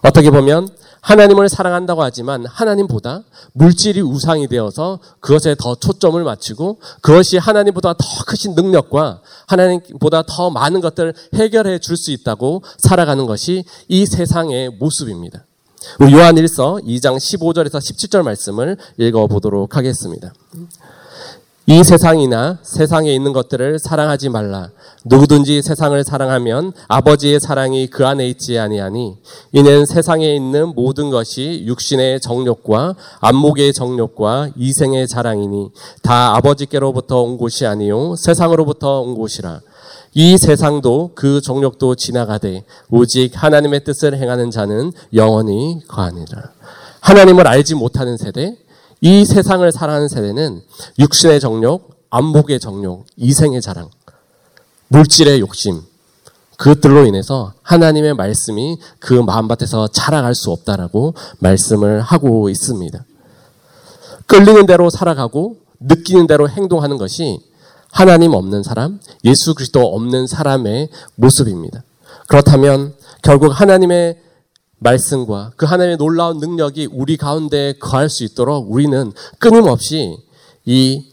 어떻게 0.03 0.29
보면 0.29 0.69
하나님을 1.01 1.49
사랑한다고 1.49 2.01
하지만 2.01 2.45
하나님보다 2.45 3.23
물질이 3.53 4.01
우상이 4.01 4.47
되어서 4.47 4.99
그것에 5.19 5.55
더 5.57 5.75
초점을 5.75 6.21
맞추고 6.23 6.79
그것이 7.01 7.37
하나님보다 7.37 7.93
더 7.93 8.05
크신 8.25 8.55
능력과 8.55 9.21
하나님보다 9.47 10.23
더 10.23 10.49
많은 10.49 10.79
것들을 10.81 11.13
해결해 11.35 11.79
줄 11.79 11.97
수 11.97 12.11
있다고 12.11 12.63
살아가는 12.77 13.25
것이 13.25 13.63
이 13.87 14.05
세상의 14.05 14.71
모습입니다. 14.71 15.45
우리 15.99 16.13
요한 16.13 16.35
1서 16.35 16.83
2장 16.83 17.17
15절에서 17.17 17.73
17절 17.77 18.23
말씀을 18.23 18.77
읽어 18.97 19.27
보도록 19.27 19.75
하겠습니다. 19.77 20.33
이 21.65 21.81
세상이나 21.81 22.59
세상에 22.61 23.13
있는 23.13 23.31
것들을 23.31 23.79
사랑하지 23.79 24.27
말라. 24.27 24.69
누구든지 25.05 25.61
세상을 25.61 26.03
사랑하면 26.03 26.73
아버지의 26.89 27.39
사랑이 27.39 27.87
그 27.87 28.05
안에 28.05 28.27
있지 28.27 28.59
아니하니 28.59 29.15
이는 29.53 29.85
세상에 29.85 30.35
있는 30.35 30.75
모든 30.75 31.09
것이 31.09 31.63
육신의 31.65 32.19
정욕과 32.19 32.95
안목의 33.21 33.71
정욕과 33.71 34.49
이생의 34.57 35.07
자랑이니 35.07 35.69
다 36.01 36.35
아버지께로부터 36.35 37.21
온 37.21 37.37
것이 37.37 37.65
아니요 37.65 38.17
세상으로부터 38.17 38.99
온 38.99 39.17
것이라. 39.17 39.61
이 40.15 40.37
세상도 40.37 41.11
그 41.15 41.39
정욕도 41.39 41.95
지나가되 41.95 42.65
오직 42.89 43.41
하나님의 43.41 43.85
뜻을 43.85 44.17
행하는 44.17 44.51
자는 44.51 44.91
영원히 45.13 45.79
거하니라. 45.87 46.43
하나님을 46.99 47.47
알지 47.47 47.75
못하는 47.75 48.17
세대, 48.17 48.57
이 49.05 49.25
세상을 49.25 49.69
살아가는 49.69 50.07
세대는 50.07 50.61
육신의 50.97 51.41
정욕, 51.41 51.93
안목의 52.09 52.61
정욕, 52.61 53.05
이생의 53.17 53.61
자랑, 53.61 53.89
물질의 54.87 55.41
욕심, 55.41 55.81
그것들로 56.55 57.05
인해서 57.05 57.51
하나님의 57.63 58.13
말씀이 58.13 58.77
그 58.99 59.13
마음밭에서 59.13 59.89
자라갈 59.89 60.35
수 60.35 60.51
없다라고 60.51 61.15
말씀을 61.39 61.99
하고 61.99 62.47
있습니다. 62.47 63.03
끌리는 64.25 64.65
대로 64.65 64.89
살아가고 64.89 65.57
느끼는 65.81 66.25
대로 66.25 66.47
행동하는 66.47 66.97
것이 66.97 67.41
하나님 67.91 68.31
없는 68.33 68.63
사람, 68.63 69.01
예수 69.25 69.53
그리스도 69.53 69.81
없는 69.81 70.27
사람의 70.27 70.87
모습입니다. 71.15 71.83
그렇다면 72.29 72.93
결국 73.21 73.49
하나님의 73.49 74.17
말씀과 74.83 75.51
그 75.55 75.65
하나님의 75.65 75.97
놀라운 75.97 76.37
능력이 76.37 76.89
우리 76.91 77.17
가운데 77.17 77.73
거할 77.79 78.09
수 78.09 78.23
있도록 78.23 78.71
우리는 78.71 79.11
끊임없이 79.39 80.17
이 80.65 81.05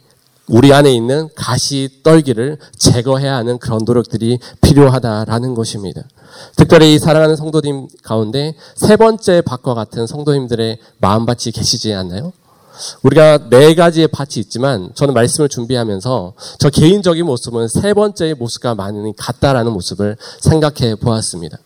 우리 0.49 0.73
안에 0.73 0.93
있는 0.93 1.29
가시 1.37 2.01
떨기를 2.03 2.59
제거해야 2.77 3.37
하는 3.37 3.59
그런 3.59 3.83
노력들이 3.87 4.39
필요하다라는 4.61 5.55
것입니다. 5.55 6.03
특별히 6.57 6.95
이 6.95 6.99
사랑하는 6.99 7.37
성도님 7.37 7.87
가운데 8.03 8.55
세 8.75 8.97
번째 8.97 9.43
밭과 9.43 9.75
같은 9.75 10.09
성도님들의 10.09 10.79
마음밭이 10.99 11.53
계시지 11.55 11.95
않나요? 11.95 12.33
우리가 13.03 13.49
네 13.51 13.75
가지의 13.75 14.09
밭이 14.09 14.39
있지만 14.39 14.91
저는 14.95 15.15
말씀을 15.15 15.49
준비하면서 15.49 16.33
저 16.59 16.71
개인적인 16.71 17.25
모습은 17.27 17.69
세 17.69 17.95
번째의 17.95 18.35
모습과 18.35 18.75
많이 18.75 19.15
같다라는 19.17 19.73
모습을 19.73 20.17
생각해 20.41 20.97
보았습니다. 20.97 21.59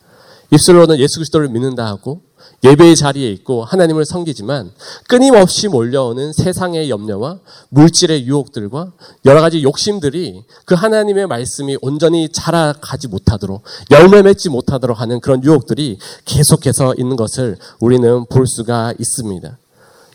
입술로는 0.54 0.98
예수 0.98 1.16
그리스도를 1.16 1.48
믿는다 1.48 1.84
하고 1.86 2.22
예배의 2.62 2.96
자리에 2.96 3.30
있고 3.30 3.64
하나님을 3.64 4.06
섬기지만 4.06 4.70
끊임없이 5.06 5.68
몰려오는 5.68 6.32
세상의 6.32 6.88
염려와 6.88 7.40
물질의 7.68 8.26
유혹들과 8.26 8.92
여러 9.26 9.40
가지 9.40 9.62
욕심들이 9.62 10.44
그 10.64 10.74
하나님의 10.74 11.26
말씀이 11.26 11.76
온전히 11.82 12.28
자라가지 12.30 13.08
못하도록 13.08 13.62
열매 13.90 14.22
맺지 14.22 14.48
못하도록 14.48 14.98
하는 14.98 15.20
그런 15.20 15.42
유혹들이 15.44 15.98
계속해서 16.24 16.94
있는 16.96 17.16
것을 17.16 17.58
우리는 17.80 18.24
볼 18.26 18.46
수가 18.46 18.94
있습니다. 18.98 19.58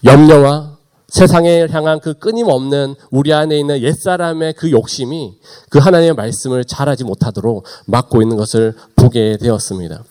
염려와 0.06 0.78
세상에 1.10 1.68
향한 1.70 2.00
그 2.00 2.14
끊임없는 2.14 2.96
우리 3.12 3.34
안에 3.34 3.60
있는 3.60 3.82
옛사람의 3.82 4.54
그 4.54 4.72
욕심이 4.72 5.34
그 5.70 5.80
하나님의 5.80 6.14
말씀을 6.14 6.66
잘하지 6.66 7.04
못하도록 7.04 7.64
막고 7.86 8.22
있는 8.22 8.38
것을 8.38 8.76
보게 8.96 9.38
되었습니다. 9.38 10.04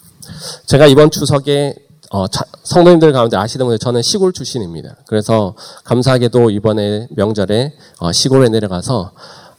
제가 0.67 0.87
이번 0.87 1.11
추석에 1.11 1.75
어, 2.11 2.27
자, 2.27 2.43
성도님들 2.63 3.13
가운데 3.13 3.37
아시는 3.37 3.67
분들 3.67 3.79
저는 3.79 4.03
시골 4.03 4.33
출신입니다. 4.33 4.97
그래서 5.07 5.55
감사하게도 5.85 6.51
이번에 6.51 7.07
명절에 7.11 7.75
어, 7.99 8.13
시골에 8.13 8.49
내려가서 8.49 9.13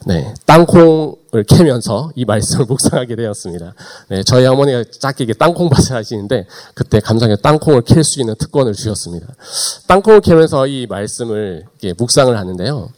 네, 0.06 0.32
땅콩을 0.46 1.44
캐면서 1.46 2.10
이 2.16 2.24
말씀을 2.24 2.64
묵상하게 2.66 3.16
되었습니다. 3.16 3.74
네, 4.08 4.22
저희 4.22 4.46
어머니가 4.46 4.84
작게 4.98 5.26
땅콩밭을 5.34 5.94
하시는데 5.94 6.46
그때 6.74 7.00
감사하게 7.00 7.36
땅콩을 7.42 7.82
캘 7.82 8.02
수 8.02 8.18
있는 8.18 8.34
특권을 8.36 8.72
주셨습니다. 8.72 9.26
땅콩을 9.86 10.22
캐면서 10.22 10.66
이 10.66 10.86
말씀을 10.88 11.66
묵상을 11.98 12.36
하는데요. 12.36 12.88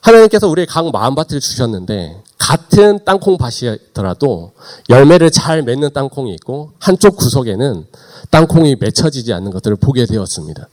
하나님께서 0.00 0.48
우리의 0.48 0.66
각 0.66 0.90
마음밭을 0.90 1.40
주셨는데 1.40 2.22
같은 2.38 3.04
땅콩밭이더라도 3.04 4.52
열매를 4.88 5.30
잘 5.30 5.62
맺는 5.62 5.92
땅콩이 5.92 6.32
있고 6.34 6.72
한쪽 6.78 7.16
구석에는 7.16 7.86
땅콩이 8.30 8.76
맺혀지지 8.80 9.32
않는 9.32 9.50
것들을 9.50 9.76
보게 9.76 10.06
되었습니다. 10.06 10.68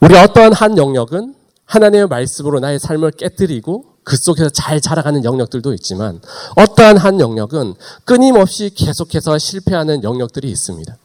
우리 0.00 0.16
어떠한 0.16 0.52
한 0.52 0.76
영역은 0.76 1.34
하나님의 1.64 2.08
말씀으로 2.08 2.60
나의 2.60 2.78
삶을 2.78 3.12
깨뜨리고 3.12 3.86
그 4.04 4.16
속에서 4.18 4.50
잘 4.50 4.80
자라가는 4.80 5.24
영역들도 5.24 5.72
있지만 5.74 6.20
어떠한 6.56 6.98
한 6.98 7.20
영역은 7.20 7.74
끊임없이 8.04 8.70
계속해서 8.74 9.38
실패하는 9.38 10.04
영역들이 10.04 10.50
있습니다. 10.50 10.96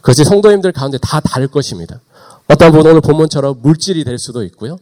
그것이 0.00 0.24
성도님들 0.24 0.72
가운데 0.72 0.98
다 0.98 1.20
다를 1.20 1.46
것입니다. 1.46 2.00
어떤 2.48 2.72
부분은 2.72 2.90
오늘 2.90 3.00
본문처럼 3.00 3.60
물질이 3.62 4.02
될 4.02 4.18
수도 4.18 4.42
있고요. 4.42 4.78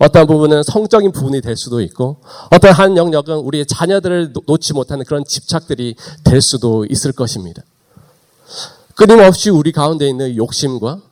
어떤 0.00 0.26
부분은 0.26 0.62
성적인 0.62 1.12
부분이 1.12 1.42
될 1.42 1.56
수도 1.58 1.82
있고 1.82 2.16
어떤 2.50 2.72
한 2.72 2.96
영역은 2.96 3.36
우리의 3.36 3.66
자녀들을 3.66 4.32
놓지 4.46 4.72
못하는 4.72 5.04
그런 5.04 5.24
집착들이 5.28 5.94
될 6.24 6.40
수도 6.40 6.86
있을 6.86 7.12
것입니다. 7.12 7.62
끊임없이 8.94 9.50
우리 9.50 9.72
가운데 9.72 10.08
있는 10.08 10.36
욕심과 10.36 11.02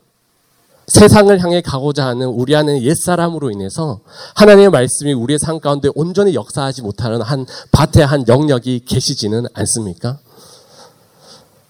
세상을 0.87 1.39
향해 1.39 1.61
가고자 1.61 2.07
하는 2.07 2.29
우리 2.29 2.57
안에 2.57 2.83
옛사람으로 2.83 3.51
인해서 3.51 4.01
하나님의 4.37 4.71
말씀이 4.71 5.13
우리의 5.13 5.39
삶 5.39 5.61
가운데 5.61 5.91
온전히 5.95 6.35
역사하지 6.35 6.81
못하는 6.81 7.21
한 7.21 7.45
밭의 7.73 8.07
한 8.07 8.27
영역이 8.27 8.87
계시지는 8.87 9.45
않습니까? 9.53 10.19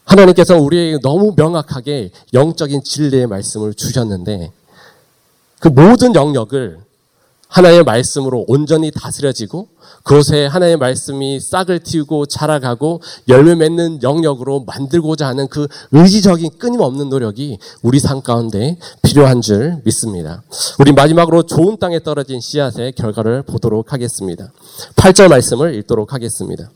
하나님께서 0.05 0.57
우리에게 0.57 1.01
너무 1.03 1.35
명확하게 1.37 2.13
영적인 2.33 2.85
진리의 2.85 3.27
말씀을 3.27 3.75
주셨는데 3.75 4.53
그 5.59 5.67
모든 5.67 6.15
영역을 6.15 6.87
하나님의 7.49 7.85
말씀으로 7.85 8.45
온전히 8.47 8.91
다스려지고 8.91 9.69
그곳에 10.05 10.47
하나님의 10.47 10.77
말씀이 10.79 11.41
싹을 11.41 11.81
틔우고 11.81 12.27
자라가고 12.27 13.01
열매 13.29 13.55
맺는 13.55 14.03
영역으로 14.03 14.65
만들고자 14.65 15.27
하는 15.27 15.49
그 15.49 15.67
의지적인 15.93 16.59
끊임없는 16.59 17.09
노력이 17.09 17.59
우리 17.83 17.99
삶 17.99 18.23
가운데 18.23 18.79
필요한 19.03 19.41
줄 19.41 19.81
믿습니다. 19.85 20.43
우리 20.79 20.93
마지막으로 20.93 21.45
좋은 21.45 21.79
땅에 21.79 22.01
떨어진 22.01 22.41
씨앗의 22.41 22.93
결과를 22.93 23.43
보도록 23.43 23.93
하겠습니다. 23.93 24.53
8절 24.97 25.29
말씀을 25.29 25.75
읽도록 25.75 26.13
하겠습니다. 26.13 26.71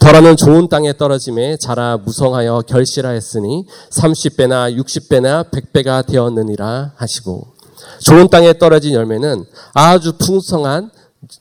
더라는 0.00 0.36
좋은 0.36 0.68
땅에 0.68 0.96
떨어짐에 0.96 1.56
자라 1.56 1.96
무성하여 1.98 2.62
결실하였으니 2.66 3.66
30배나 3.90 4.76
60배나 4.78 5.50
100배가 5.50 6.06
되었느니라 6.06 6.92
하시고 6.96 7.57
좋은 8.00 8.28
땅에 8.28 8.52
떨어진 8.58 8.92
열매는 8.92 9.44
아주 9.74 10.16
풍성한 10.18 10.90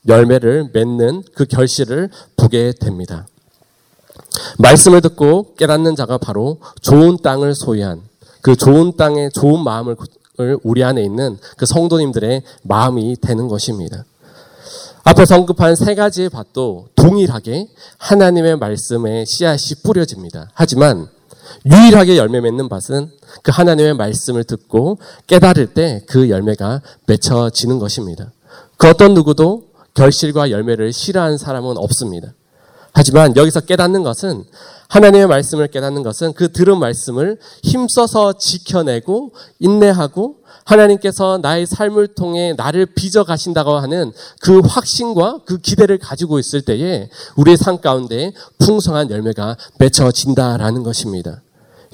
열매를 0.08 0.70
맺는 0.74 1.24
그 1.36 1.46
결실을 1.46 2.10
보게 2.36 2.74
됩니다. 2.74 3.28
말씀을 4.58 5.02
듣고 5.02 5.56
깨닫는 5.56 5.96
자가 5.96 6.18
바로 6.18 6.60
좋은 6.82 7.18
땅을 7.18 7.56
소유한 7.56 8.02
그 8.42 8.56
좋은 8.56 8.96
땅의 8.98 9.32
좋은 9.32 9.64
마음을 9.64 9.96
우리 10.64 10.84
안에 10.84 11.04
있는 11.04 11.38
그 11.58 11.66
성도님들의 11.66 12.44
마음이 12.64 13.18
되는 13.22 13.48
것입니다. 13.48 14.06
앞에 15.04 15.24
언급한 15.34 15.76
세 15.76 15.96
가지의 15.96 16.30
밭도 16.30 16.90
동일하게 16.96 17.70
하나님의 17.98 18.58
말씀에 18.58 19.24
씨앗이 19.26 19.82
뿌려집니다. 19.84 20.50
하지만 20.54 21.08
유일하게 21.70 22.18
열매 22.18 22.40
맺는 22.42 22.70
밭은 22.70 23.12
그 23.44 23.52
하나님의 23.52 23.96
말씀을 23.96 24.44
듣고 24.44 25.00
깨달을 25.28 25.68
때 25.68 26.02
그 26.08 26.30
열매가 26.30 26.82
맺혀지는 27.06 27.80
것입니다. 27.80 28.32
그 28.78 28.88
어떤 28.88 29.14
누구도 29.14 29.64
결실과 29.94 30.52
열매를 30.52 30.94
싫어하는 30.94 31.38
사람은 31.38 31.78
없습니다. 31.78 32.34
하지만 32.94 33.36
여기서 33.36 33.62
깨닫는 33.62 34.04
것은 34.04 34.44
하나님의 34.88 35.28
말씀을 35.28 35.68
깨닫는 35.68 36.02
것은 36.02 36.34
그 36.34 36.52
들은 36.52 36.80
말씀을 36.80 37.38
힘써서 37.62 38.34
지켜내고 38.34 39.34
인내하고 39.60 40.38
하나님께서 40.64 41.40
나의 41.42 41.66
삶을 41.66 42.08
통해 42.16 42.54
나를 42.58 42.88
빚어 42.88 43.24
가신다고 43.24 43.74
하는 43.74 44.12
그 44.42 44.60
확신과 44.60 45.42
그 45.46 45.58
기대를 45.58 45.98
가지고 45.98 46.40
있을 46.40 46.62
때에 46.62 47.10
우리의 47.36 47.58
삶 47.58 47.80
가운데 47.80 48.34
풍성한 48.60 49.12
열매가 49.12 49.58
맺혀진다라는 49.78 50.84
것입니다. 50.84 51.42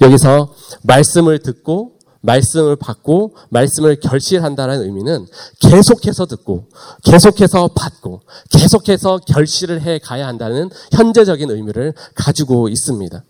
여기서 0.00 0.54
말씀을 0.82 1.38
듣고 1.40 1.94
말씀을 2.24 2.76
받고 2.76 3.36
말씀을 3.50 4.00
결실한다는 4.00 4.82
의미는 4.82 5.26
계속해서 5.60 6.26
듣고 6.26 6.68
계속해서 7.04 7.68
받고 7.74 8.22
계속해서 8.50 9.18
결실을 9.26 9.82
해 9.82 9.98
가야 9.98 10.26
한다는 10.26 10.70
현재적인 10.92 11.50
의미를 11.50 11.92
가지고 12.14 12.68
있습니다. 12.68 13.22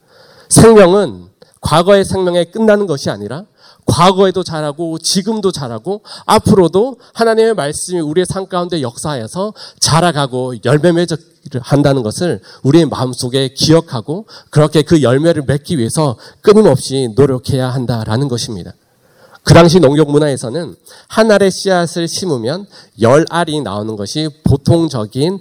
생명은 0.49 1.27
과거의 1.61 2.05
생명에 2.05 2.45
끝나는 2.45 2.87
것이 2.87 3.11
아니라 3.11 3.47
과거에도 3.87 4.43
잘하고 4.43 4.99
지금도 4.99 5.51
잘하고 5.51 6.03
앞으로도 6.27 6.99
하나님의 7.15 7.55
말씀이 7.55 8.01
우리의 8.01 8.27
삶 8.27 8.47
가운데 8.47 8.81
역사하여서 8.81 9.53
자라가고 9.81 10.55
열매 10.65 10.93
맺어 10.93 11.17
한다는 11.61 12.03
것을 12.03 12.41
우리의 12.63 12.87
마음속에 12.87 13.49
기억하고 13.49 14.27
그렇게 14.51 14.83
그 14.83 15.03
열매를 15.03 15.45
맺기 15.47 15.79
위해서 15.79 16.17
끊임없이 16.41 17.11
노력해야 17.15 17.69
한다라는 17.69 18.29
것입니다. 18.29 18.73
그 19.43 19.53
당시 19.53 19.79
농경 19.79 20.11
문화에서는 20.11 20.75
한 21.09 21.31
알의 21.31 21.51
씨앗을 21.51 22.09
심으면 22.09 22.67
열 23.03 23.27
알이 23.29 23.61
나오는 23.61 23.95
것이 23.95 24.31
보통적인 24.43 25.39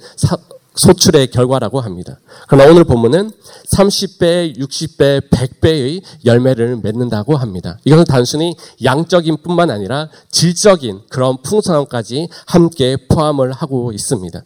소출의 0.76 1.28
결과라고 1.28 1.80
합니다. 1.80 2.20
그러나 2.48 2.70
오늘 2.70 2.84
본문은 2.84 3.32
30배, 3.72 4.58
60배, 4.58 5.30
100배의 5.30 6.02
열매를 6.26 6.78
맺는다고 6.84 7.38
합니다. 7.38 7.78
이것은 7.86 8.06
단순히 8.06 8.56
양적인 8.84 9.38
뿐만 9.44 9.70
아니라 9.70 10.10
질적인 10.32 11.02
그런 11.10 11.38
풍성함까지 11.42 12.28
함께 12.48 12.98
포함을 13.08 13.52
하고 13.52 13.92
있습니다. 13.92 14.42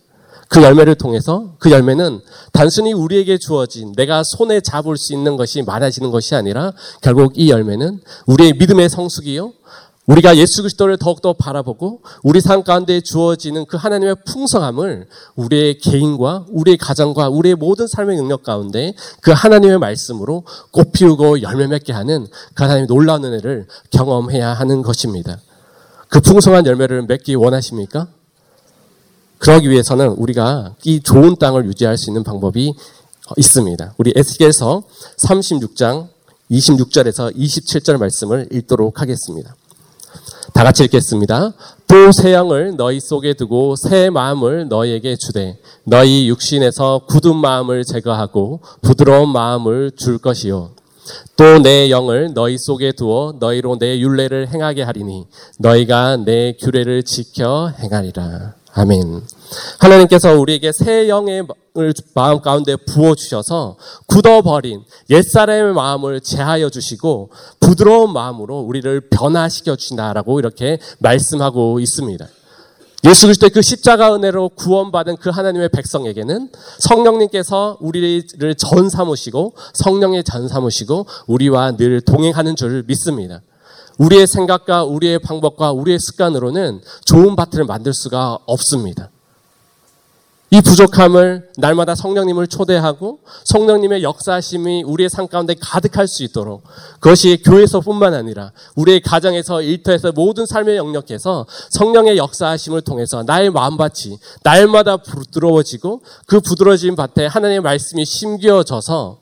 그 0.50 0.62
열매를 0.62 0.96
통해서 0.96 1.56
그 1.60 1.72
열매는 1.72 2.22
단순히 2.54 2.94
우리에게 2.94 3.38
주어진 3.38 3.94
내가 3.94 4.24
손에 4.24 4.62
잡을 4.62 4.98
수 4.98 5.14
있는 5.14 5.36
것이 5.36 5.62
많아지는 5.62 6.12
것이 6.12 6.36
아니라 6.36 6.72
결국 7.02 7.34
이 7.36 7.50
열매는 7.50 8.00
우리의 8.26 8.54
믿음의 8.54 8.90
성숙이요. 8.90 9.54
우리가 10.08 10.38
예수 10.38 10.62
그리스도를 10.62 10.98
더욱더 10.98 11.34
바라보고 11.34 12.02
우리 12.24 12.40
삶 12.40 12.64
가운데 12.64 13.02
주어지는 13.02 13.66
그 13.66 13.76
하나님의 13.76 14.16
풍성함을 14.26 15.06
우리의 15.36 15.80
개인과 15.80 16.46
우리의 16.50 16.78
가정과 16.78 17.28
우리의 17.28 17.56
모든 17.56 17.88
삶의 17.88 18.16
능력 18.16 18.44
가운데 18.44 18.94
그 19.22 19.32
하나님의 19.32 19.80
말씀으로 19.80 20.44
꽃피우고 20.72 21.42
열매 21.42 21.68
맺게 21.68 21.92
하는 21.92 22.26
그 22.54 22.64
하나님의 22.64 22.88
놀라운 22.88 23.26
은혜를 23.26 23.68
경험해야 23.92 24.54
하는 24.54 24.82
것입니다. 24.82 25.40
그 26.08 26.22
풍성한 26.22 26.66
열매를 26.66 27.02
맺기 27.04 27.36
원하십니까? 27.36 28.08
그러기 29.39 29.69
위해서는 29.69 30.10
우리가 30.10 30.76
이 30.84 31.00
좋은 31.02 31.36
땅을 31.38 31.65
유지할 31.65 31.97
수 31.97 32.10
있는 32.10 32.23
방법이 32.23 32.73
있습니다. 33.36 33.93
우리 33.97 34.13
에스겔서 34.15 34.84
36장 35.19 36.08
26절에서 36.52 37.36
27절 37.36 37.97
말씀을 37.97 38.47
읽도록 38.52 39.02
하겠습니다. 39.02 39.56
다 40.54 40.63
같이 40.63 40.84
읽겠습니다. 40.86 41.54
또 41.88 42.12
새 42.12 42.34
영을 42.34 42.76
너희 42.78 43.00
속에 43.00 43.34
두고 43.34 43.76
새 43.76 44.10
마음을 44.10 44.67
너희에게 44.69 45.15
주되 45.17 45.58
너희 45.84 46.28
육신에서 46.30 47.02
굳은 47.08 47.36
마음을 47.36 47.84
제거하고 47.84 48.62
부드러운 48.82 49.30
마음을 49.30 49.91
줄 49.97 50.17
것이요 50.17 50.71
또 51.36 51.60
내 51.62 51.89
영을 51.89 52.34
너희 52.34 52.58
속에 52.58 52.91
두어 52.93 53.36
너희로 53.39 53.78
내 53.78 54.00
율례를 54.00 54.50
행하게 54.54 54.84
하리니 54.84 55.26
너희가 55.60 56.17
내 56.17 56.54
규례를 56.54 57.04
지켜 57.04 57.69
행하리라. 57.80 58.54
아멘. 58.80 59.24
하나님께서 59.80 60.40
우리에게 60.40 60.72
새 60.72 61.10
영의 61.10 61.44
마음 62.13 62.42
가운데 62.42 62.76
부어 62.76 63.16
주셔서 63.16 63.76
굳어버린 64.06 64.84
옛사람의 65.10 65.74
마음을 65.74 66.22
제하여 66.22 66.70
주시고 66.70 67.32
부드러운 67.60 68.13
마음으로 68.13 68.60
우리를 68.60 69.10
변화시켜 69.10 69.76
주신다라고 69.76 70.38
이렇게 70.38 70.78
말씀하고 71.00 71.80
있습니다. 71.80 72.28
예수 73.06 73.26
그리스도의 73.26 73.50
그 73.50 73.63
십자가 73.63 74.13
은혜로 74.13 74.50
구원받은 74.50 75.18
그 75.18 75.32
하나님의 75.32 75.70
백성에게는 75.70 76.50
성령님께서 76.78 77.78
우리를 77.80 78.56
전 78.58 78.90
삼으시고 78.90 79.56
성령의 79.74 80.24
전 80.24 80.48
삼으시고 80.48 81.08
우리와 81.26 81.78
늘 81.78 82.02
동행하는 82.02 82.56
줄 82.56 82.84
믿습니다. 82.86 83.42
우리의 83.98 84.28
생각과 84.28 84.84
우리의 84.84 85.20
방법과 85.20 85.72
우리의 85.72 86.00
습관으로는 86.00 86.82
좋은 87.06 87.36
밭을 87.36 87.66
만들 87.66 87.94
수가 87.94 88.40
없습니다. 88.46 89.10
이 90.50 90.62
부족함을 90.62 91.50
날마다 91.58 91.94
성령님을 91.94 92.48
초대하고 92.48 93.20
성령님의 93.44 94.02
역사심이 94.02 94.84
우리의 94.84 95.10
삶 95.10 95.28
가운데 95.28 95.56
가득할 95.60 96.08
수 96.08 96.24
있도록 96.24 96.64
그것이 97.02 97.42
교회에서뿐만 97.44 98.14
아니라 98.14 98.54
우리의 98.76 99.02
가정에서 99.02 99.62
일터에서 99.62 100.14
모든 100.14 100.46
삶의 100.46 100.78
영역에서 100.78 101.46
성령의 101.72 102.18
역사심을 102.18 102.80
통해서 102.82 103.24
나의 103.24 103.50
마음밭이 103.50 104.18
날마다 104.44 104.96
부드러워지고 104.98 106.02
그 106.28 106.40
부드러워진 106.40 106.96
밭에 106.96 107.26
하나님의 107.26 107.60
말씀이 107.60 108.06
심겨져서 108.06 109.18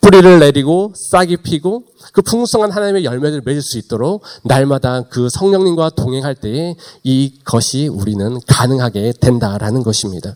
뿌리를 0.00 0.38
내리고 0.38 0.92
싹이 0.94 1.38
피고 1.38 1.82
그 2.16 2.22
풍성한 2.22 2.70
하나님의 2.70 3.04
열매를 3.04 3.42
맺을 3.44 3.60
수 3.60 3.76
있도록 3.76 4.22
날마다 4.42 5.02
그 5.02 5.28
성령님과 5.28 5.90
동행할 5.90 6.34
때에 6.34 6.74
이것이 7.02 7.88
우리는 7.88 8.40
가능하게 8.46 9.12
된다라는 9.20 9.82
것입니다. 9.82 10.34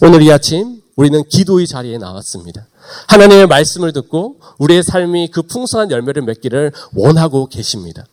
오늘 0.00 0.22
이 0.22 0.32
아침 0.32 0.80
우리는 0.96 1.22
기도의 1.28 1.66
자리에 1.66 1.98
나왔습니다. 1.98 2.66
하나님의 3.08 3.48
말씀을 3.48 3.92
듣고 3.92 4.36
우리의 4.58 4.82
삶이 4.82 5.28
그 5.28 5.42
풍성한 5.42 5.90
열매를 5.90 6.22
맺기를 6.22 6.72
원하고 6.94 7.48
계십니다. 7.48 8.06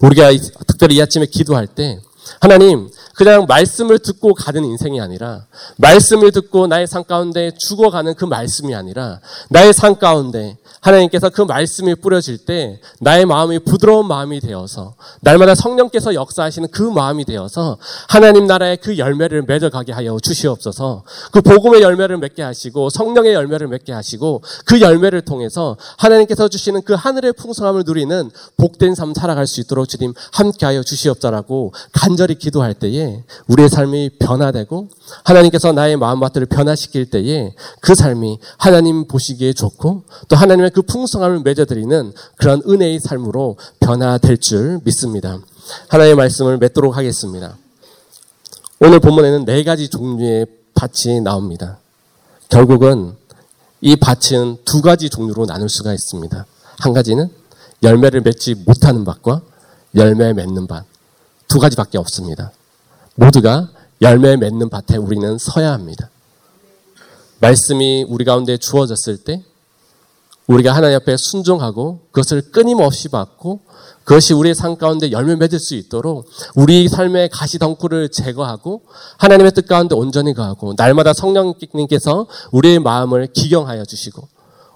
우리가 0.00 0.30
특별히 0.68 0.94
이 0.94 1.02
아침에 1.02 1.26
기도할 1.26 1.66
때 1.66 2.00
하나님, 2.40 2.88
그냥 3.14 3.46
말씀을 3.46 3.98
듣고 3.98 4.34
가는 4.34 4.64
인생이 4.64 5.00
아니라 5.00 5.46
말씀을 5.76 6.32
듣고 6.32 6.66
나의 6.66 6.86
삶 6.86 7.04
가운데 7.04 7.50
죽어가는 7.56 8.14
그 8.14 8.24
말씀이 8.24 8.74
아니라 8.74 9.20
나의 9.50 9.72
삶 9.72 9.96
가운데 9.96 10.56
하나님께서 10.80 11.30
그 11.30 11.42
말씀이 11.42 11.94
뿌려질 11.94 12.38
때 12.38 12.80
나의 13.00 13.26
마음이 13.26 13.60
부드러운 13.60 14.08
마음이 14.08 14.40
되어서 14.40 14.94
날마다 15.20 15.54
성령께서 15.54 16.14
역사하시는 16.14 16.68
그 16.72 16.82
마음이 16.82 17.24
되어서 17.24 17.78
하나님 18.08 18.46
나라의 18.46 18.78
그 18.78 18.98
열매를 18.98 19.42
맺어가게 19.42 19.92
하여 19.92 20.18
주시옵소서. 20.20 21.04
그 21.30 21.40
복음의 21.40 21.82
열매를 21.82 22.18
맺게 22.18 22.42
하시고 22.42 22.90
성령의 22.90 23.34
열매를 23.34 23.68
맺게 23.68 23.92
하시고 23.92 24.42
그 24.64 24.80
열매를 24.80 25.22
통해서 25.22 25.76
하나님께서 25.98 26.48
주시는 26.48 26.82
그 26.82 26.94
하늘의 26.94 27.34
풍성함을 27.34 27.84
누리는 27.86 28.30
복된 28.56 28.94
삶 28.94 29.14
살아갈 29.14 29.46
수 29.46 29.60
있도록 29.60 29.88
주님 29.88 30.14
함께하여 30.32 30.82
주시옵소라고 30.82 31.72
간절 31.92 32.21
히 32.30 32.34
기도할 32.36 32.74
때에 32.74 33.22
우리의 33.48 33.68
삶이 33.68 34.10
변화되고 34.18 34.88
하나님께서 35.24 35.72
나의 35.72 35.96
마음밭을 35.96 36.46
변화시킬 36.46 37.10
때에 37.10 37.54
그 37.80 37.94
삶이 37.94 38.38
하나님 38.58 39.06
보시기에 39.06 39.52
좋고 39.52 40.04
또 40.28 40.36
하나님의 40.36 40.70
그 40.70 40.82
풍성함을 40.82 41.40
맺어드리는 41.40 42.12
그런 42.36 42.62
은혜의 42.68 43.00
삶으로 43.00 43.56
변화될 43.80 44.38
줄 44.38 44.80
믿습니다. 44.84 45.38
하나님의 45.88 46.16
말씀을 46.16 46.58
맺도록 46.58 46.96
하겠습니다. 46.96 47.56
오늘 48.80 49.00
본문에는 49.00 49.44
네 49.44 49.62
가지 49.64 49.88
종류의 49.88 50.46
밭이 50.74 51.20
나옵니다. 51.20 51.78
결국은 52.48 53.14
이 53.80 53.96
밭은 53.96 54.58
두 54.64 54.82
가지 54.82 55.08
종류로 55.08 55.46
나눌 55.46 55.68
수가 55.68 55.92
있습니다. 55.92 56.46
한 56.78 56.92
가지는 56.92 57.30
열매를 57.82 58.20
맺지 58.22 58.54
못하는 58.66 59.04
밭과 59.04 59.42
열매 59.94 60.32
맺는 60.32 60.66
밭. 60.66 60.91
두 61.52 61.58
가지밖에 61.58 61.98
없습니다. 61.98 62.50
모두가 63.14 63.68
열매 64.00 64.36
맺는 64.36 64.70
밭에 64.70 64.96
우리는 64.96 65.36
서야 65.36 65.74
합니다. 65.74 66.08
말씀이 67.40 68.06
우리 68.08 68.24
가운데 68.24 68.56
주어졌을 68.56 69.18
때 69.18 69.42
우리가 70.46 70.74
하나님 70.74 70.96
앞에 70.96 71.14
순종하고 71.18 72.00
그것을 72.10 72.52
끊임없이 72.52 73.10
받고 73.10 73.60
그것이 74.04 74.32
우리의 74.32 74.54
삶 74.54 74.78
가운데 74.78 75.12
열매 75.12 75.36
맺을 75.36 75.58
수 75.58 75.74
있도록 75.74 76.26
우리 76.54 76.88
삶의 76.88 77.28
가시덩굴을 77.28 78.08
제거하고 78.08 78.84
하나님의 79.18 79.52
뜻 79.52 79.66
가운데 79.66 79.94
온전히 79.94 80.32
가고 80.32 80.72
날마다 80.78 81.12
성령님께서 81.12 82.28
우리의 82.52 82.78
마음을 82.78 83.26
기경하여 83.30 83.84
주시고 83.84 84.26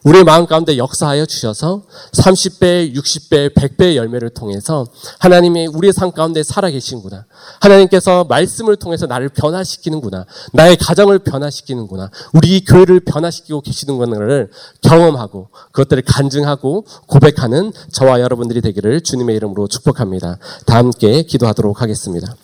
우리의 0.07 0.23
마음 0.23 0.47
가운데 0.47 0.77
역사하여 0.77 1.27
주셔서 1.27 1.83
30배, 2.13 2.95
60배, 2.95 3.53
100배의 3.55 3.97
열매를 3.97 4.31
통해서 4.31 4.87
하나님이 5.19 5.67
우리의 5.67 5.93
삶 5.93 6.13
가운데 6.13 6.45
살아계신구나. 6.45 7.25
하나님께서 7.61 8.23
말씀을 8.25 8.77
통해서 8.77 9.07
나를 9.07 9.29
변화시키는구나. 9.31 10.25
나의 10.53 10.77
가정을 10.77 11.19
변화시키는구나. 11.19 12.11
우리 12.33 12.65
교회를 12.65 13.01
변화시키고 13.01 13.63
계시는구나를 13.63 14.51
경험하고 14.83 15.49
그것들을 15.73 16.05
간증하고 16.07 16.85
고백하는 17.09 17.73
저와 17.91 18.21
여러분들이 18.21 18.61
되기를 18.61 19.01
주님의 19.01 19.35
이름으로 19.35 19.67
축복합니다. 19.67 20.39
다 20.67 20.77
함께 20.77 21.25
기도하도록 21.25 21.83
하겠습니다. 21.83 22.37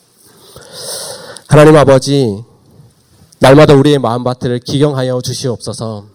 하나님 1.46 1.76
아버지, 1.76 2.42
날마다 3.38 3.74
우리의 3.74 3.98
마음밭을 4.00 4.58
기경하여 4.60 5.20
주시옵소서. 5.20 6.11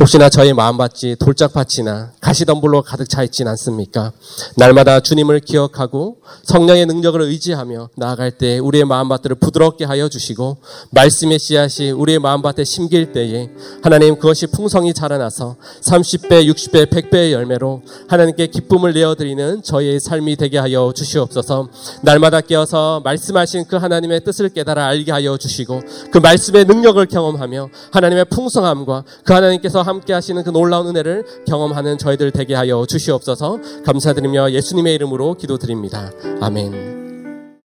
혹시나 0.00 0.30
저희 0.30 0.54
마음밭이 0.54 1.16
돌짝밭이나 1.20 2.12
가시덤불로 2.20 2.80
가득 2.82 3.10
차 3.10 3.22
있진 3.22 3.46
않습니까? 3.46 4.12
날마다 4.56 5.00
주님을 5.00 5.40
기억하고 5.40 6.16
성령의 6.44 6.86
능력을 6.86 7.20
의지하며 7.20 7.90
나아갈 7.96 8.30
때 8.30 8.58
우리의 8.58 8.86
마음밭들을 8.86 9.36
부드럽게 9.36 9.84
하여 9.84 10.08
주시고 10.08 10.56
말씀의 10.92 11.38
씨앗이 11.38 11.90
우리의 11.90 12.20
마음밭에 12.20 12.64
심길 12.64 13.12
때에 13.12 13.50
하나님 13.82 14.16
그것이 14.16 14.46
풍성히 14.46 14.94
자라나서 14.94 15.56
30배, 15.82 16.50
60배, 16.50 16.86
100배의 16.86 17.32
열매로 17.32 17.82
하나님께 18.08 18.46
기쁨을 18.46 18.94
내어드리는 18.94 19.62
저희의 19.62 20.00
삶이 20.00 20.36
되게 20.36 20.58
하여 20.58 20.92
주시옵소서 20.96 21.68
날마다 22.00 22.40
깨어서 22.40 23.02
말씀하신 23.04 23.66
그 23.68 23.76
하나님의 23.76 24.24
뜻을 24.24 24.48
깨달아 24.48 24.86
알게 24.86 25.12
하여 25.12 25.36
주시고 25.36 25.82
그 26.10 26.18
말씀의 26.18 26.64
능력을 26.64 27.04
경험하며 27.06 27.68
하나님의 27.92 28.24
풍성함과 28.26 29.04
그 29.24 29.32
하나 29.34 29.50
님께서 29.82 29.88
함께 29.88 30.12
하시는 30.12 30.42
그 30.42 30.50
놀라운 30.50 30.86
은혜를 30.88 31.44
경험하는 31.46 31.98
저희들 31.98 32.30
되게 32.30 32.54
하여 32.54 32.86
주시옵소서 32.86 33.60
감사드리며 33.84 34.52
예수님의 34.52 34.94
이름으로 34.94 35.34
기도드립니다. 35.34 36.10
아멘. 36.40 37.01